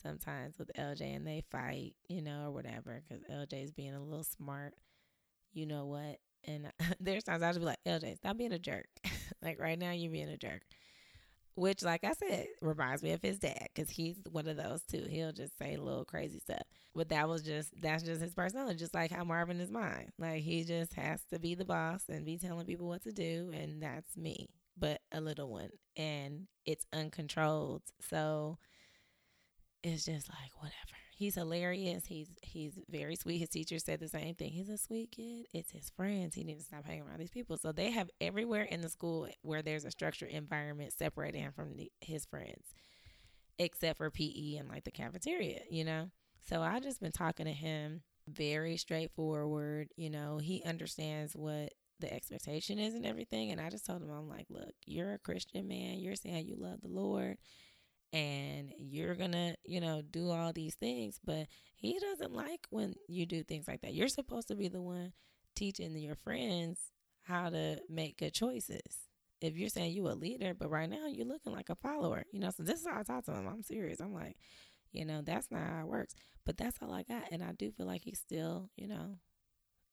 [0.00, 4.24] sometimes with LJ and they fight, you know, or whatever, because LJ's being a little
[4.24, 4.74] smart,
[5.52, 6.18] you know what.
[6.44, 8.86] And there's times I'll just be like, LJ, stop being a jerk.
[9.42, 10.62] like right now, you're being a jerk.
[11.56, 15.04] Which, like I said, reminds me of his dad because he's one of those too.
[15.08, 16.62] He'll just say little crazy stuff.
[16.94, 20.10] But that was just, that's just his personality, just like how Marvin is mine.
[20.18, 23.50] Like he just has to be the boss and be telling people what to do.
[23.52, 24.48] And that's me,
[24.78, 25.70] but a little one.
[25.96, 27.82] And it's uncontrolled.
[28.08, 28.58] So,
[29.82, 30.76] it's just like whatever.
[31.16, 32.06] He's hilarious.
[32.06, 33.38] He's he's very sweet.
[33.38, 34.52] His teacher said the same thing.
[34.52, 35.46] He's a sweet kid.
[35.52, 36.34] It's his friends.
[36.34, 37.58] He needs to stop hanging around these people.
[37.58, 41.76] So they have everywhere in the school where there's a structured environment separating him from
[41.76, 42.74] the, his friends,
[43.58, 45.60] except for PE and like the cafeteria.
[45.70, 46.10] You know.
[46.48, 49.88] So I just been talking to him very straightforward.
[49.96, 53.50] You know, he understands what the expectation is and everything.
[53.50, 55.98] And I just told him, I'm like, look, you're a Christian man.
[55.98, 57.36] You're saying you love the Lord
[58.12, 61.46] and you're gonna you know do all these things but
[61.76, 63.94] he doesn't like when you do things like that.
[63.94, 65.12] You're supposed to be the one
[65.56, 66.90] teaching your friends
[67.22, 69.08] how to make good choices.
[69.40, 72.40] If you're saying you a leader but right now you're looking like a follower you
[72.40, 73.46] know so this is how i talk to him.
[73.48, 74.00] I'm serious.
[74.00, 74.36] I'm like
[74.92, 77.70] you know that's not how it works but that's all i got and i do
[77.70, 79.18] feel like he's still you know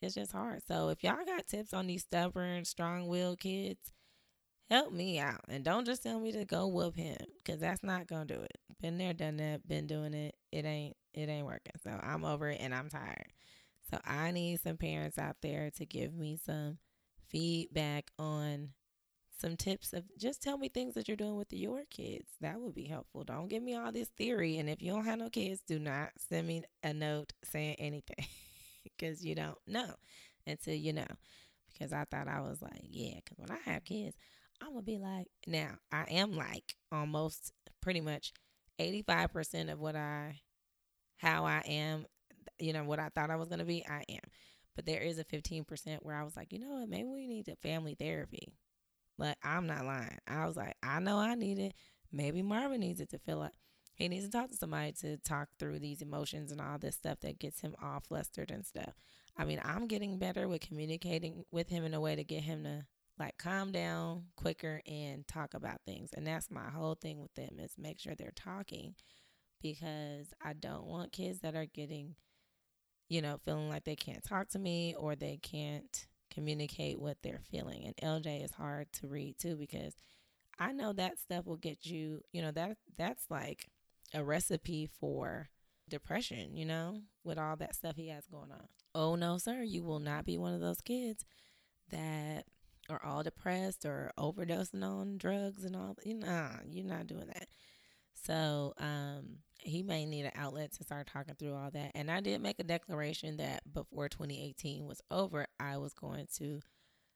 [0.02, 0.62] it's just hard.
[0.68, 3.92] So if y'all got tips on these stubborn strong-willed kids
[4.70, 8.08] help me out and don't just tell me to go whoop him because that's not
[8.08, 8.58] gonna do it.
[8.82, 10.36] Been there done that been doing it.
[10.52, 11.74] It ain't it ain't working.
[11.84, 13.32] So i'm over it and i'm tired.
[13.90, 16.78] So i need some parents out there to give me some
[17.30, 18.70] feedback on
[19.40, 22.28] some tips of just tell me things that you're doing with your kids.
[22.42, 23.24] That would be helpful.
[23.24, 26.10] Don't give me all this theory and if you don't have no kids do not
[26.30, 28.26] send me a note saying anything
[28.84, 29.94] because you don't know
[30.46, 31.08] until you know.
[31.72, 34.16] Because i thought i was like yeah because when i have kids
[34.62, 37.52] I'm gonna be like, now I am like almost
[37.82, 38.34] pretty much
[38.80, 40.42] 85% of what I,
[41.18, 42.06] how I am,
[42.60, 44.30] you know, what I thought I was gonna be, I am.
[44.76, 47.48] But there is a 15% where I was like, you know what, maybe we need
[47.48, 48.54] a family therapy.
[49.18, 50.20] But I'm not lying.
[50.28, 51.74] I was like, I know I need it.
[52.12, 53.54] Maybe Marvin needs it to feel like
[53.96, 57.20] he needs to talk to somebody to talk through these emotions and all this stuff
[57.22, 58.94] that gets him all flustered and stuff.
[59.36, 62.64] I mean, I'm getting better with communicating with him in a way to get him
[62.64, 62.86] to
[63.20, 66.12] like calm down quicker and talk about things.
[66.14, 68.96] And that's my whole thing with them is make sure they're talking
[69.62, 72.16] because I don't want kids that are getting,
[73.10, 77.42] you know, feeling like they can't talk to me or they can't communicate what they're
[77.52, 77.86] feeling.
[77.86, 79.94] And LJ is hard to read too because
[80.60, 83.70] I know that stuff will get you, you know, that that's like
[84.14, 85.50] a recipe for
[85.90, 88.68] depression, you know, with all that stuff he has going on.
[88.94, 91.24] Oh no, sir, you will not be one of those kids
[91.90, 92.46] that
[92.90, 95.96] are all depressed or overdosing on drugs and all.
[96.04, 97.48] You know, you're not doing that.
[98.14, 101.92] So um, he may need an outlet to start talking through all that.
[101.96, 106.62] And I did make a declaration that before 2018 was over, I was going to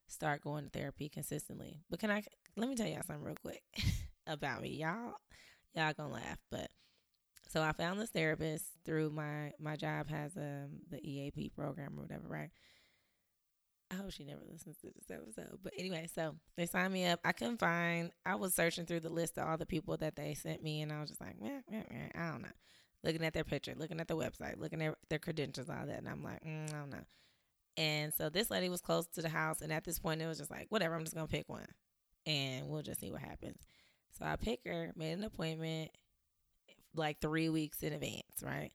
[0.07, 1.82] start going to therapy consistently.
[1.89, 2.24] But can I?
[2.55, 3.63] Let me tell y'all something real quick
[4.28, 5.15] about me, y'all.
[5.74, 6.69] Y'all gonna laugh, but
[7.47, 12.03] so I found this therapist through my my job has um the EAP program or
[12.03, 12.49] whatever, right?
[13.91, 15.59] I hope she never listens to this episode.
[15.61, 17.19] But anyway, so they signed me up.
[17.25, 18.11] I couldn't find.
[18.25, 20.93] I was searching through the list of all the people that they sent me, and
[20.93, 22.49] I was just like, meh, meh, meh, I don't know.
[23.03, 26.07] Looking at their picture, looking at the website, looking at their credentials, all that, and
[26.07, 27.03] I'm like, mm, I don't know.
[27.75, 30.37] And so this lady was close to the house, and at this point, it was
[30.37, 30.95] just like, whatever.
[30.95, 31.67] I'm just gonna pick one,
[32.25, 33.61] and we'll just see what happens.
[34.17, 35.91] So I pick her, made an appointment,
[36.95, 38.41] like three weeks in advance.
[38.41, 38.71] Right?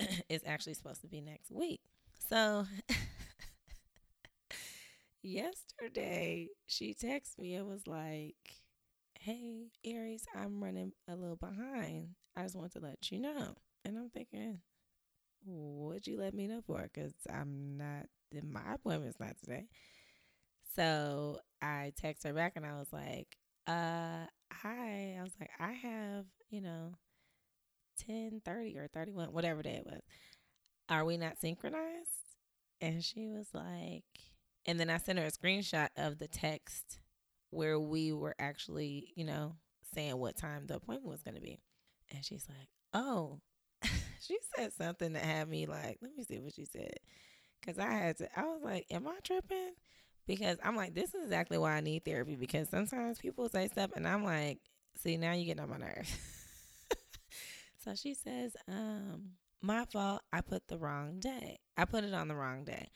[0.28, 1.80] it's actually supposed to be next week.
[2.28, 2.66] So
[5.22, 8.36] yesterday she texted me and was like,
[9.20, 12.10] Hey, Aries, I'm running a little behind.
[12.36, 13.54] I just want to let you know.
[13.84, 14.60] And I'm thinking,
[15.44, 16.82] what'd you let me know for?
[16.82, 18.06] Because I'm not,
[18.42, 19.66] my appointment's not today.
[20.76, 25.16] So I text her back and I was like, uh, hi.
[25.18, 26.94] I was like, I have, you know,
[27.98, 30.02] 10, 30 or 31, whatever day it was.
[30.88, 32.36] Are we not synchronized?
[32.80, 34.04] And she was like,
[34.66, 36.98] and then I sent her a screenshot of the text
[37.50, 39.56] where we were actually, you know,
[39.94, 41.60] saying what time the appointment was going to be.
[42.14, 43.40] And she's like, oh,
[44.20, 46.94] she said something that had me like, let me see what she said.
[47.64, 49.72] Cause I had to, I was like, am I tripping?
[50.26, 52.36] Because I'm like, this is exactly why I need therapy.
[52.36, 54.60] Because sometimes people say stuff and I'm like,
[54.96, 56.16] see, now you're getting on my nerves.
[57.84, 59.32] so she says, um,
[59.62, 60.22] my fault.
[60.32, 61.58] I put the wrong day.
[61.76, 62.88] I put it on the wrong day.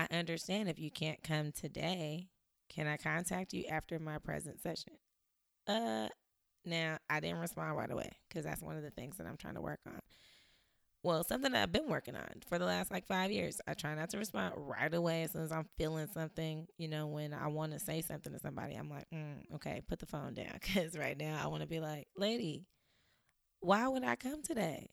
[0.00, 2.28] I understand if you can't come today.
[2.70, 4.94] Can I contact you after my present session?
[5.66, 6.08] Uh,
[6.64, 9.56] now I didn't respond right away because that's one of the things that I'm trying
[9.56, 9.98] to work on.
[11.02, 13.60] Well, something that I've been working on for the last like five years.
[13.66, 16.66] I try not to respond right away as soon as I'm feeling something.
[16.78, 19.98] You know, when I want to say something to somebody, I'm like, mm, okay, put
[19.98, 22.64] the phone down because right now I want to be like, lady,
[23.60, 24.88] why would I come today?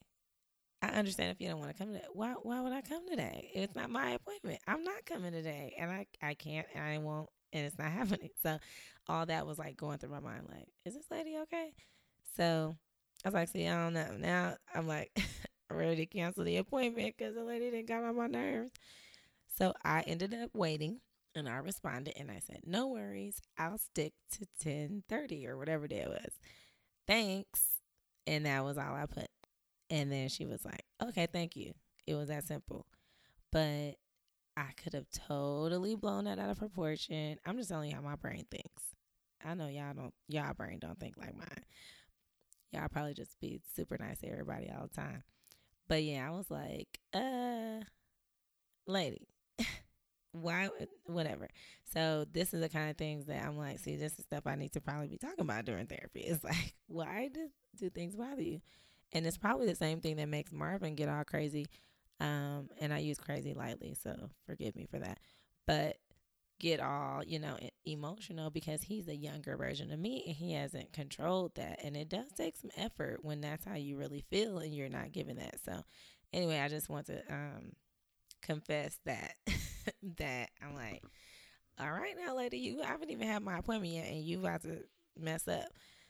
[0.93, 2.05] I understand if you don't want to come today.
[2.13, 3.49] Why why would I come today?
[3.53, 4.59] It's not my appointment.
[4.67, 5.75] I'm not coming today.
[5.79, 8.29] And I, I can't and I won't and it's not happening.
[8.43, 8.57] So
[9.07, 11.73] all that was like going through my mind, like, is this lady okay?
[12.35, 12.75] So
[13.25, 14.15] I was like, see, I don't know.
[14.17, 15.11] Now I'm like
[15.71, 18.71] ready to cancel the appointment because the lady didn't got on my nerves.
[19.57, 20.99] So I ended up waiting
[21.35, 25.87] and I responded and I said, No worries, I'll stick to ten thirty or whatever
[25.87, 26.31] day it was.
[27.07, 27.77] Thanks.
[28.27, 29.26] And that was all I put.
[29.89, 31.73] And then she was like, okay, thank you.
[32.05, 32.85] It was that simple.
[33.51, 33.95] But
[34.57, 37.37] I could have totally blown that out of proportion.
[37.45, 38.83] I'm just telling you how my brain thinks.
[39.45, 41.63] I know y'all don't, y'all brain don't think like mine.
[42.71, 45.23] Y'all probably just be super nice to everybody all the time.
[45.87, 47.85] But yeah, I was like, uh,
[48.87, 49.27] lady,
[50.31, 50.69] why,
[51.05, 51.47] whatever.
[51.93, 54.55] So this is the kind of things that I'm like, see, this is stuff I
[54.55, 56.21] need to probably be talking about during therapy.
[56.21, 57.47] It's like, why do,
[57.79, 58.61] do things bother you?
[59.13, 61.67] And it's probably the same thing that makes Marvin get all crazy.
[62.19, 65.19] Um, and I use crazy lightly, so forgive me for that.
[65.65, 65.97] But
[66.59, 70.91] get all, you know, emotional because he's a younger version of me and he hasn't
[70.93, 71.79] controlled that.
[71.83, 75.11] And it does take some effort when that's how you really feel and you're not
[75.11, 75.59] giving that.
[75.63, 75.83] So,
[76.33, 77.73] anyway, I just want to um,
[78.41, 79.35] confess that
[80.17, 81.03] that I'm like,
[81.79, 84.79] all right now, lady, you haven't even had my appointment yet and you about to
[85.15, 85.67] mess up.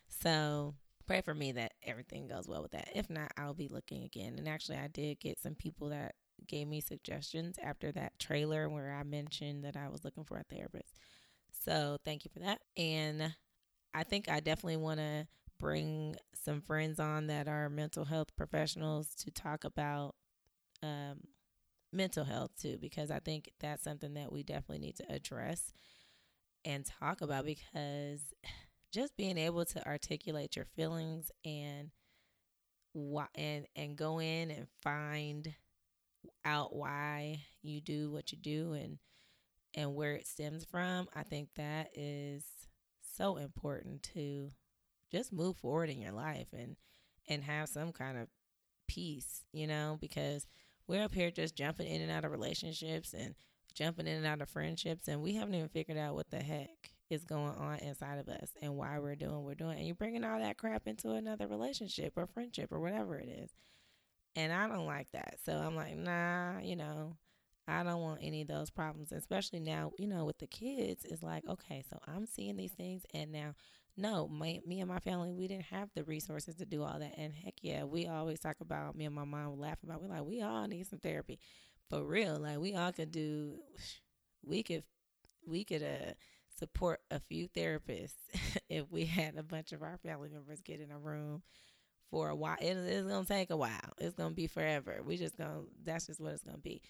[0.07, 0.75] So
[1.07, 2.89] pray for me that everything goes well with that.
[2.93, 4.35] If not, I'll be looking again.
[4.37, 6.15] And actually, I did get some people that
[6.47, 10.43] gave me suggestions after that trailer where I mentioned that I was looking for a
[10.43, 10.99] therapist.
[11.65, 12.61] So thank you for that.
[12.75, 13.33] And
[13.93, 15.27] I think I definitely want to
[15.59, 20.13] bring some friends on that are mental health professionals to talk about
[20.83, 21.21] um,
[21.91, 25.73] mental health too, because I think that's something that we definitely need to address
[26.63, 28.21] and talk about because
[28.97, 31.91] just being able to articulate your feelings and
[32.93, 35.53] why and and go in and find
[36.43, 38.97] out why you do what you do and
[39.75, 42.43] and where it stems from i think that is
[43.15, 44.49] so important to
[45.11, 46.75] just move forward in your life and
[47.29, 48.27] and have some kind of
[48.87, 50.47] peace you know because
[50.87, 53.35] we're up here just jumping in and out of relationships and
[53.75, 56.96] jumping in and out of friendships and we haven't even figured out what the heck
[57.09, 59.77] is going on inside of us and why we're doing what we're doing.
[59.77, 63.51] And you're bringing all that crap into another relationship or friendship or whatever it is.
[64.35, 65.35] And I don't like that.
[65.45, 67.15] So I'm like, nah, you know,
[67.67, 71.03] I don't want any of those problems, especially now, you know, with the kids.
[71.03, 73.55] It's like, okay, so I'm seeing these things, and now,
[73.97, 77.15] no, my, me and my family, we didn't have the resources to do all that.
[77.17, 80.23] And heck yeah, we always talk about, me and my mom laugh about, we like,
[80.23, 81.39] we all need some therapy.
[81.89, 83.55] For real, like, we all could do,
[84.45, 84.83] we could,
[85.45, 86.13] we could, uh,
[86.57, 88.15] support a few therapists
[88.69, 91.41] if we had a bunch of our family members get in a room
[92.09, 92.57] for a while.
[92.59, 93.93] It, it's gonna take a while.
[93.97, 95.01] It's gonna be forever.
[95.03, 95.61] We just gonna.
[95.83, 96.81] That's just what it's gonna be.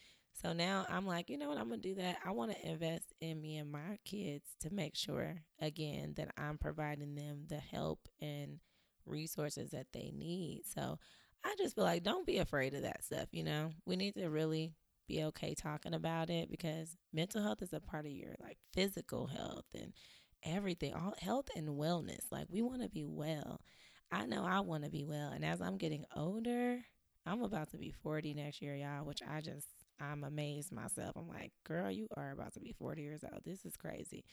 [0.41, 1.57] So now I'm like, you know what?
[1.57, 2.17] I'm gonna do that.
[2.23, 6.57] I want to invest in me and my kids to make sure again that I'm
[6.57, 8.59] providing them the help and
[9.05, 10.63] resources that they need.
[10.65, 10.99] So
[11.43, 13.27] I just feel like don't be afraid of that stuff.
[13.31, 14.73] You know, we need to really
[15.07, 19.27] be okay talking about it because mental health is a part of your like physical
[19.27, 19.93] health and
[20.43, 22.31] everything, all health and wellness.
[22.31, 23.61] Like we want to be well.
[24.11, 26.79] I know I want to be well, and as I'm getting older,
[27.25, 29.67] I'm about to be 40 next year, y'all, which I just
[29.99, 31.13] I'm amazed myself.
[31.15, 33.41] I'm like, girl, you are about to be 40 years old.
[33.45, 34.23] This is crazy.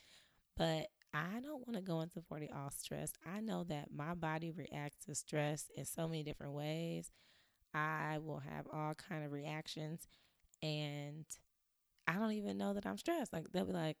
[0.55, 3.17] But I don't want to go into 40 all stressed.
[3.25, 7.11] I know that my body reacts to stress in so many different ways.
[7.73, 10.07] I will have all kind of reactions
[10.65, 11.25] and
[12.07, 13.33] I don't even know that I'm stressed.
[13.33, 13.97] Like they'll be like,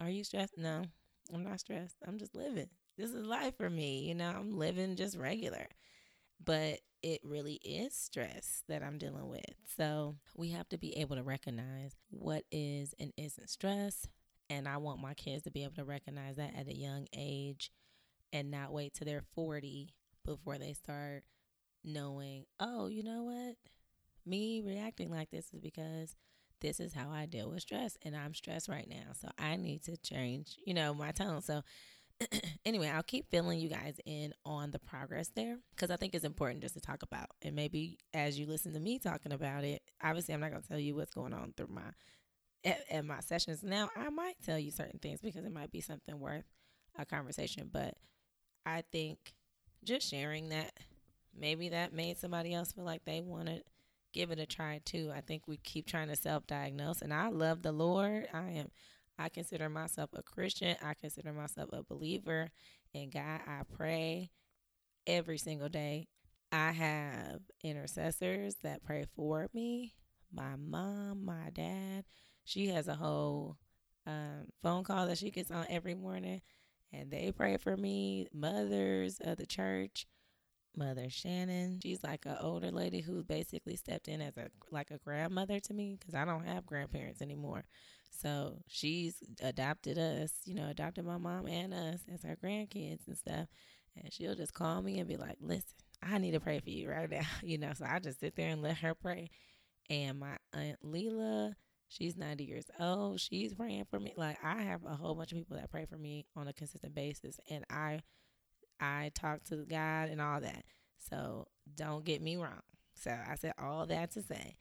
[0.00, 0.84] "Are you stressed?" No,
[1.32, 1.96] I'm not stressed.
[2.06, 2.68] I'm just living.
[2.98, 4.00] This is life for me.
[4.08, 5.68] You know, I'm living just regular.
[6.44, 9.54] But it really is stress that I'm dealing with.
[9.76, 14.06] So we have to be able to recognize what is and isn't stress.
[14.50, 17.70] And I want my kids to be able to recognize that at a young age
[18.32, 19.94] and not wait till they're 40
[20.24, 21.24] before they start
[21.84, 23.56] knowing, oh, you know what?
[24.26, 26.14] Me reacting like this is because
[26.60, 29.12] this is how I deal with stress and I'm stressed right now.
[29.20, 31.42] So I need to change, you know, my tone.
[31.42, 31.62] So
[32.64, 36.24] anyway, I'll keep filling you guys in on the progress there because I think it's
[36.24, 37.28] important just to talk about.
[37.42, 40.68] And maybe as you listen to me talking about it, obviously I'm not going to
[40.68, 41.82] tell you what's going on through my
[42.64, 43.90] at, at, my sessions now.
[43.96, 46.46] I might tell you certain things because it might be something worth
[46.98, 47.94] a conversation, but
[48.64, 49.34] I think
[49.84, 50.72] just sharing that
[51.38, 53.62] maybe that made somebody else feel like they wanted
[54.16, 55.12] give it a try too.
[55.14, 58.26] I think we keep trying to self-diagnose and I love the Lord.
[58.32, 58.70] I am
[59.18, 60.76] I consider myself a Christian.
[60.82, 62.50] I consider myself a believer
[62.94, 63.40] in God.
[63.46, 64.30] I pray
[65.06, 66.08] every single day.
[66.50, 69.94] I have intercessors that pray for me.
[70.32, 72.04] My mom, my dad.
[72.44, 73.56] She has a whole
[74.06, 76.40] um, phone call that she gets on every morning,
[76.92, 78.28] and they pray for me.
[78.32, 80.06] Mothers of the church,
[80.76, 81.80] Mother Shannon.
[81.82, 85.74] She's like an older lady who basically stepped in as a like a grandmother to
[85.74, 87.64] me because I don't have grandparents anymore.
[88.10, 93.16] So she's adopted us, you know, adopted my mom and us as her grandkids and
[93.16, 93.46] stuff.
[93.96, 96.90] And she'll just call me and be like, listen, I need to pray for you
[96.90, 97.72] right now, you know.
[97.74, 99.30] So I just sit there and let her pray.
[99.88, 101.54] And my Aunt Leela,
[101.88, 103.20] she's 90 years old.
[103.20, 104.14] She's praying for me.
[104.16, 106.94] Like I have a whole bunch of people that pray for me on a consistent
[106.94, 107.38] basis.
[107.50, 108.00] And I
[108.80, 110.64] I talk to God and all that.
[111.10, 112.62] So don't get me wrong.
[112.94, 114.56] So I said all that to say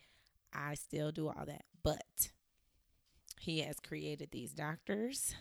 [0.53, 1.65] I still do all that.
[1.83, 2.29] But
[3.39, 5.35] he has created these doctors.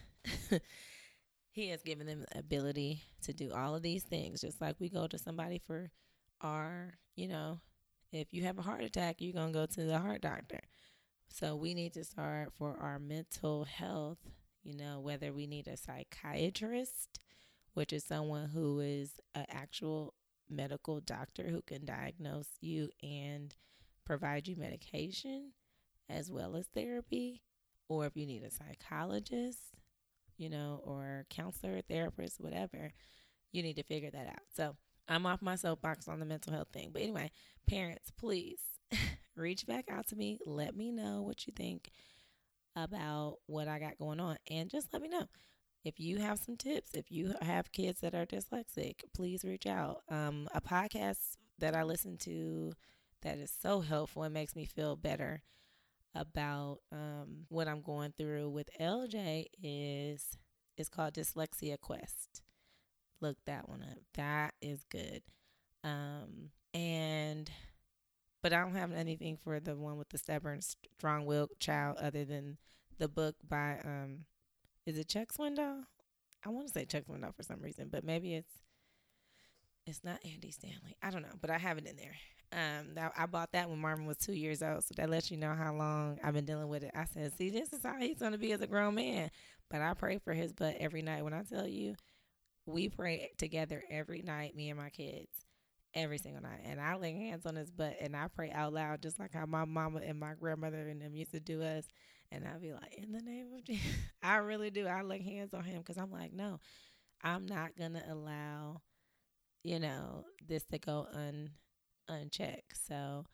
[1.51, 4.89] he has given them the ability to do all of these things, just like we
[4.89, 5.91] go to somebody for
[6.41, 7.61] our, you know,
[8.12, 10.61] if you have a heart attack, you're going to go to the heart doctor.
[11.29, 14.18] So we need to start for our mental health,
[14.62, 17.18] you know, whether we need a psychiatrist,
[17.75, 20.14] which is someone who is an actual
[20.49, 23.55] medical doctor who can diagnose you and
[24.05, 25.53] provide you medication
[26.09, 27.43] as well as therapy
[27.89, 29.59] or if you need a psychologist,
[30.37, 32.93] you know, or counselor, therapist, whatever,
[33.53, 34.43] you need to figure that out.
[34.55, 34.77] So
[35.09, 36.91] I'm off my soapbox on the mental health thing.
[36.93, 37.31] But anyway,
[37.68, 38.61] parents, please
[39.37, 40.39] reach back out to me.
[40.47, 41.91] Let me know what you think
[42.77, 44.37] about what I got going on.
[44.51, 45.27] And just let me know.
[45.85, 50.03] If you have some tips, if you have kids that are dyslexic, please reach out.
[50.09, 52.72] Um, a podcast that I listen to
[53.22, 55.43] that is so helpful and makes me feel better
[56.14, 60.39] about um, what I'm going through with LJ is
[60.76, 62.43] it's called Dyslexia Quest.
[63.20, 63.99] Look that one up.
[64.14, 65.22] That is good.
[65.82, 67.51] Um, and
[68.43, 72.59] but I don't have anything for the one with the stubborn, strong-willed child other than
[72.99, 74.26] the book by um,
[74.87, 75.82] is it Chuck Swindoll?
[76.45, 78.53] I want to say Chuck Swindoll for some reason, but maybe it's
[79.87, 80.97] it's not Andy Stanley.
[81.03, 82.16] I don't know, but I have it in there.
[82.53, 85.37] Um, that, I bought that when Marvin was two years old, so that lets you
[85.37, 86.93] know how long I've been dealing with it.
[86.95, 89.30] I said, "See, this is how he's going to be as a grown man."
[89.70, 91.24] But I pray for his butt every night.
[91.24, 91.97] When I tell you,
[92.66, 95.30] we pray together every night, me and my kids,
[95.95, 99.03] every single night, and I lay hands on his butt and I pray out loud,
[99.03, 101.85] just like how my mama and my grandmother and them used to do us.
[102.35, 103.85] And I'd be like, "In the name of Jesus,"
[104.22, 104.87] I really do.
[104.87, 106.59] I lay hands on him because I'm like, no,
[107.22, 108.82] I'm not gonna allow,
[109.62, 111.51] you know, this to go un
[112.09, 112.76] unchecked.
[112.87, 113.24] So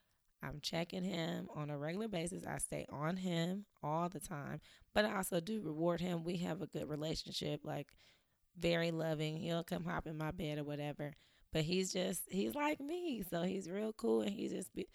[0.42, 2.44] I'm checking him on a regular basis.
[2.46, 4.61] I stay on him all the time,
[4.94, 6.24] but I also do reward him.
[6.24, 7.88] We have a good relationship, like
[8.59, 9.36] very loving.
[9.36, 11.14] He'll come hop in my bed or whatever.
[11.53, 14.86] But he's just he's like me, so he's real cool, and he's just be,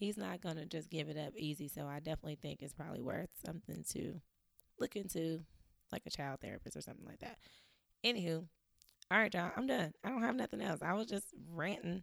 [0.00, 1.68] he's not gonna just give it up easy.
[1.68, 4.20] So I definitely think it's probably worth something to
[4.80, 5.42] look into,
[5.92, 7.36] like a child therapist or something like that.
[8.04, 8.46] Anywho,
[9.10, 9.92] all right, y'all, I'm done.
[10.02, 10.80] I don't have nothing else.
[10.82, 12.02] I was just ranting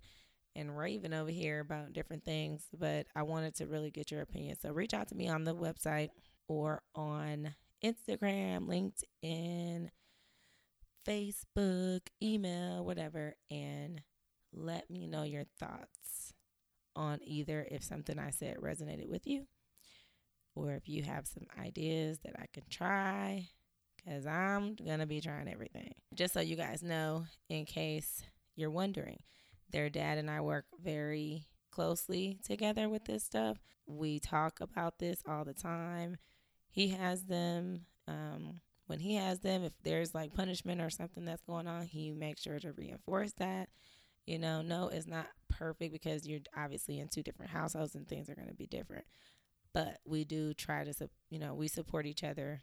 [0.55, 4.57] and raving over here about different things, but I wanted to really get your opinion.
[4.59, 6.09] So reach out to me on the website
[6.47, 9.89] or on Instagram, LinkedIn,
[11.07, 14.01] Facebook, email, whatever, and
[14.53, 16.33] let me know your thoughts
[16.97, 19.45] on either if something I said resonated with you
[20.55, 23.47] or if you have some ideas that I can try
[23.95, 25.93] because I'm going to be trying everything.
[26.13, 28.23] Just so you guys know, in case
[28.55, 29.19] you're wondering,
[29.71, 33.57] their dad and I work very closely together with this stuff.
[33.85, 36.17] We talk about this all the time.
[36.69, 37.85] He has them.
[38.07, 42.11] Um, when he has them, if there's like punishment or something that's going on, he
[42.11, 43.67] makes sure to reinforce that.
[44.27, 48.29] You know, no, it's not perfect because you're obviously in two different households and things
[48.29, 49.05] are going to be different.
[49.73, 52.61] But we do try to, you know, we support each other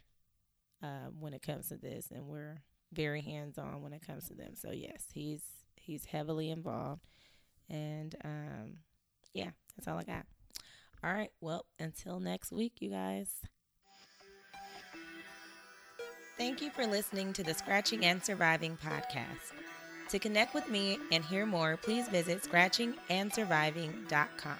[0.83, 2.61] um, when it comes to this, and we're
[2.93, 4.53] very hands on when it comes to them.
[4.53, 5.41] So yes, he's
[5.75, 7.01] he's heavily involved,
[7.67, 8.77] and um,
[9.33, 10.25] yeah, that's all I got.
[11.03, 13.29] All right, well, until next week, you guys.
[16.37, 19.64] Thank you for listening to the Scratching and Surviving podcast.
[20.09, 24.57] To connect with me and hear more, please visit scratchingandsurviving.com.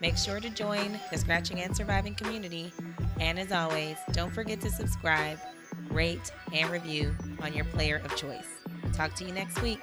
[0.00, 2.72] Make sure to join the Scratching and Surviving community.
[3.20, 5.38] And as always, don't forget to subscribe,
[5.90, 8.48] rate, and review on your player of choice.
[8.94, 9.80] Talk to you next week.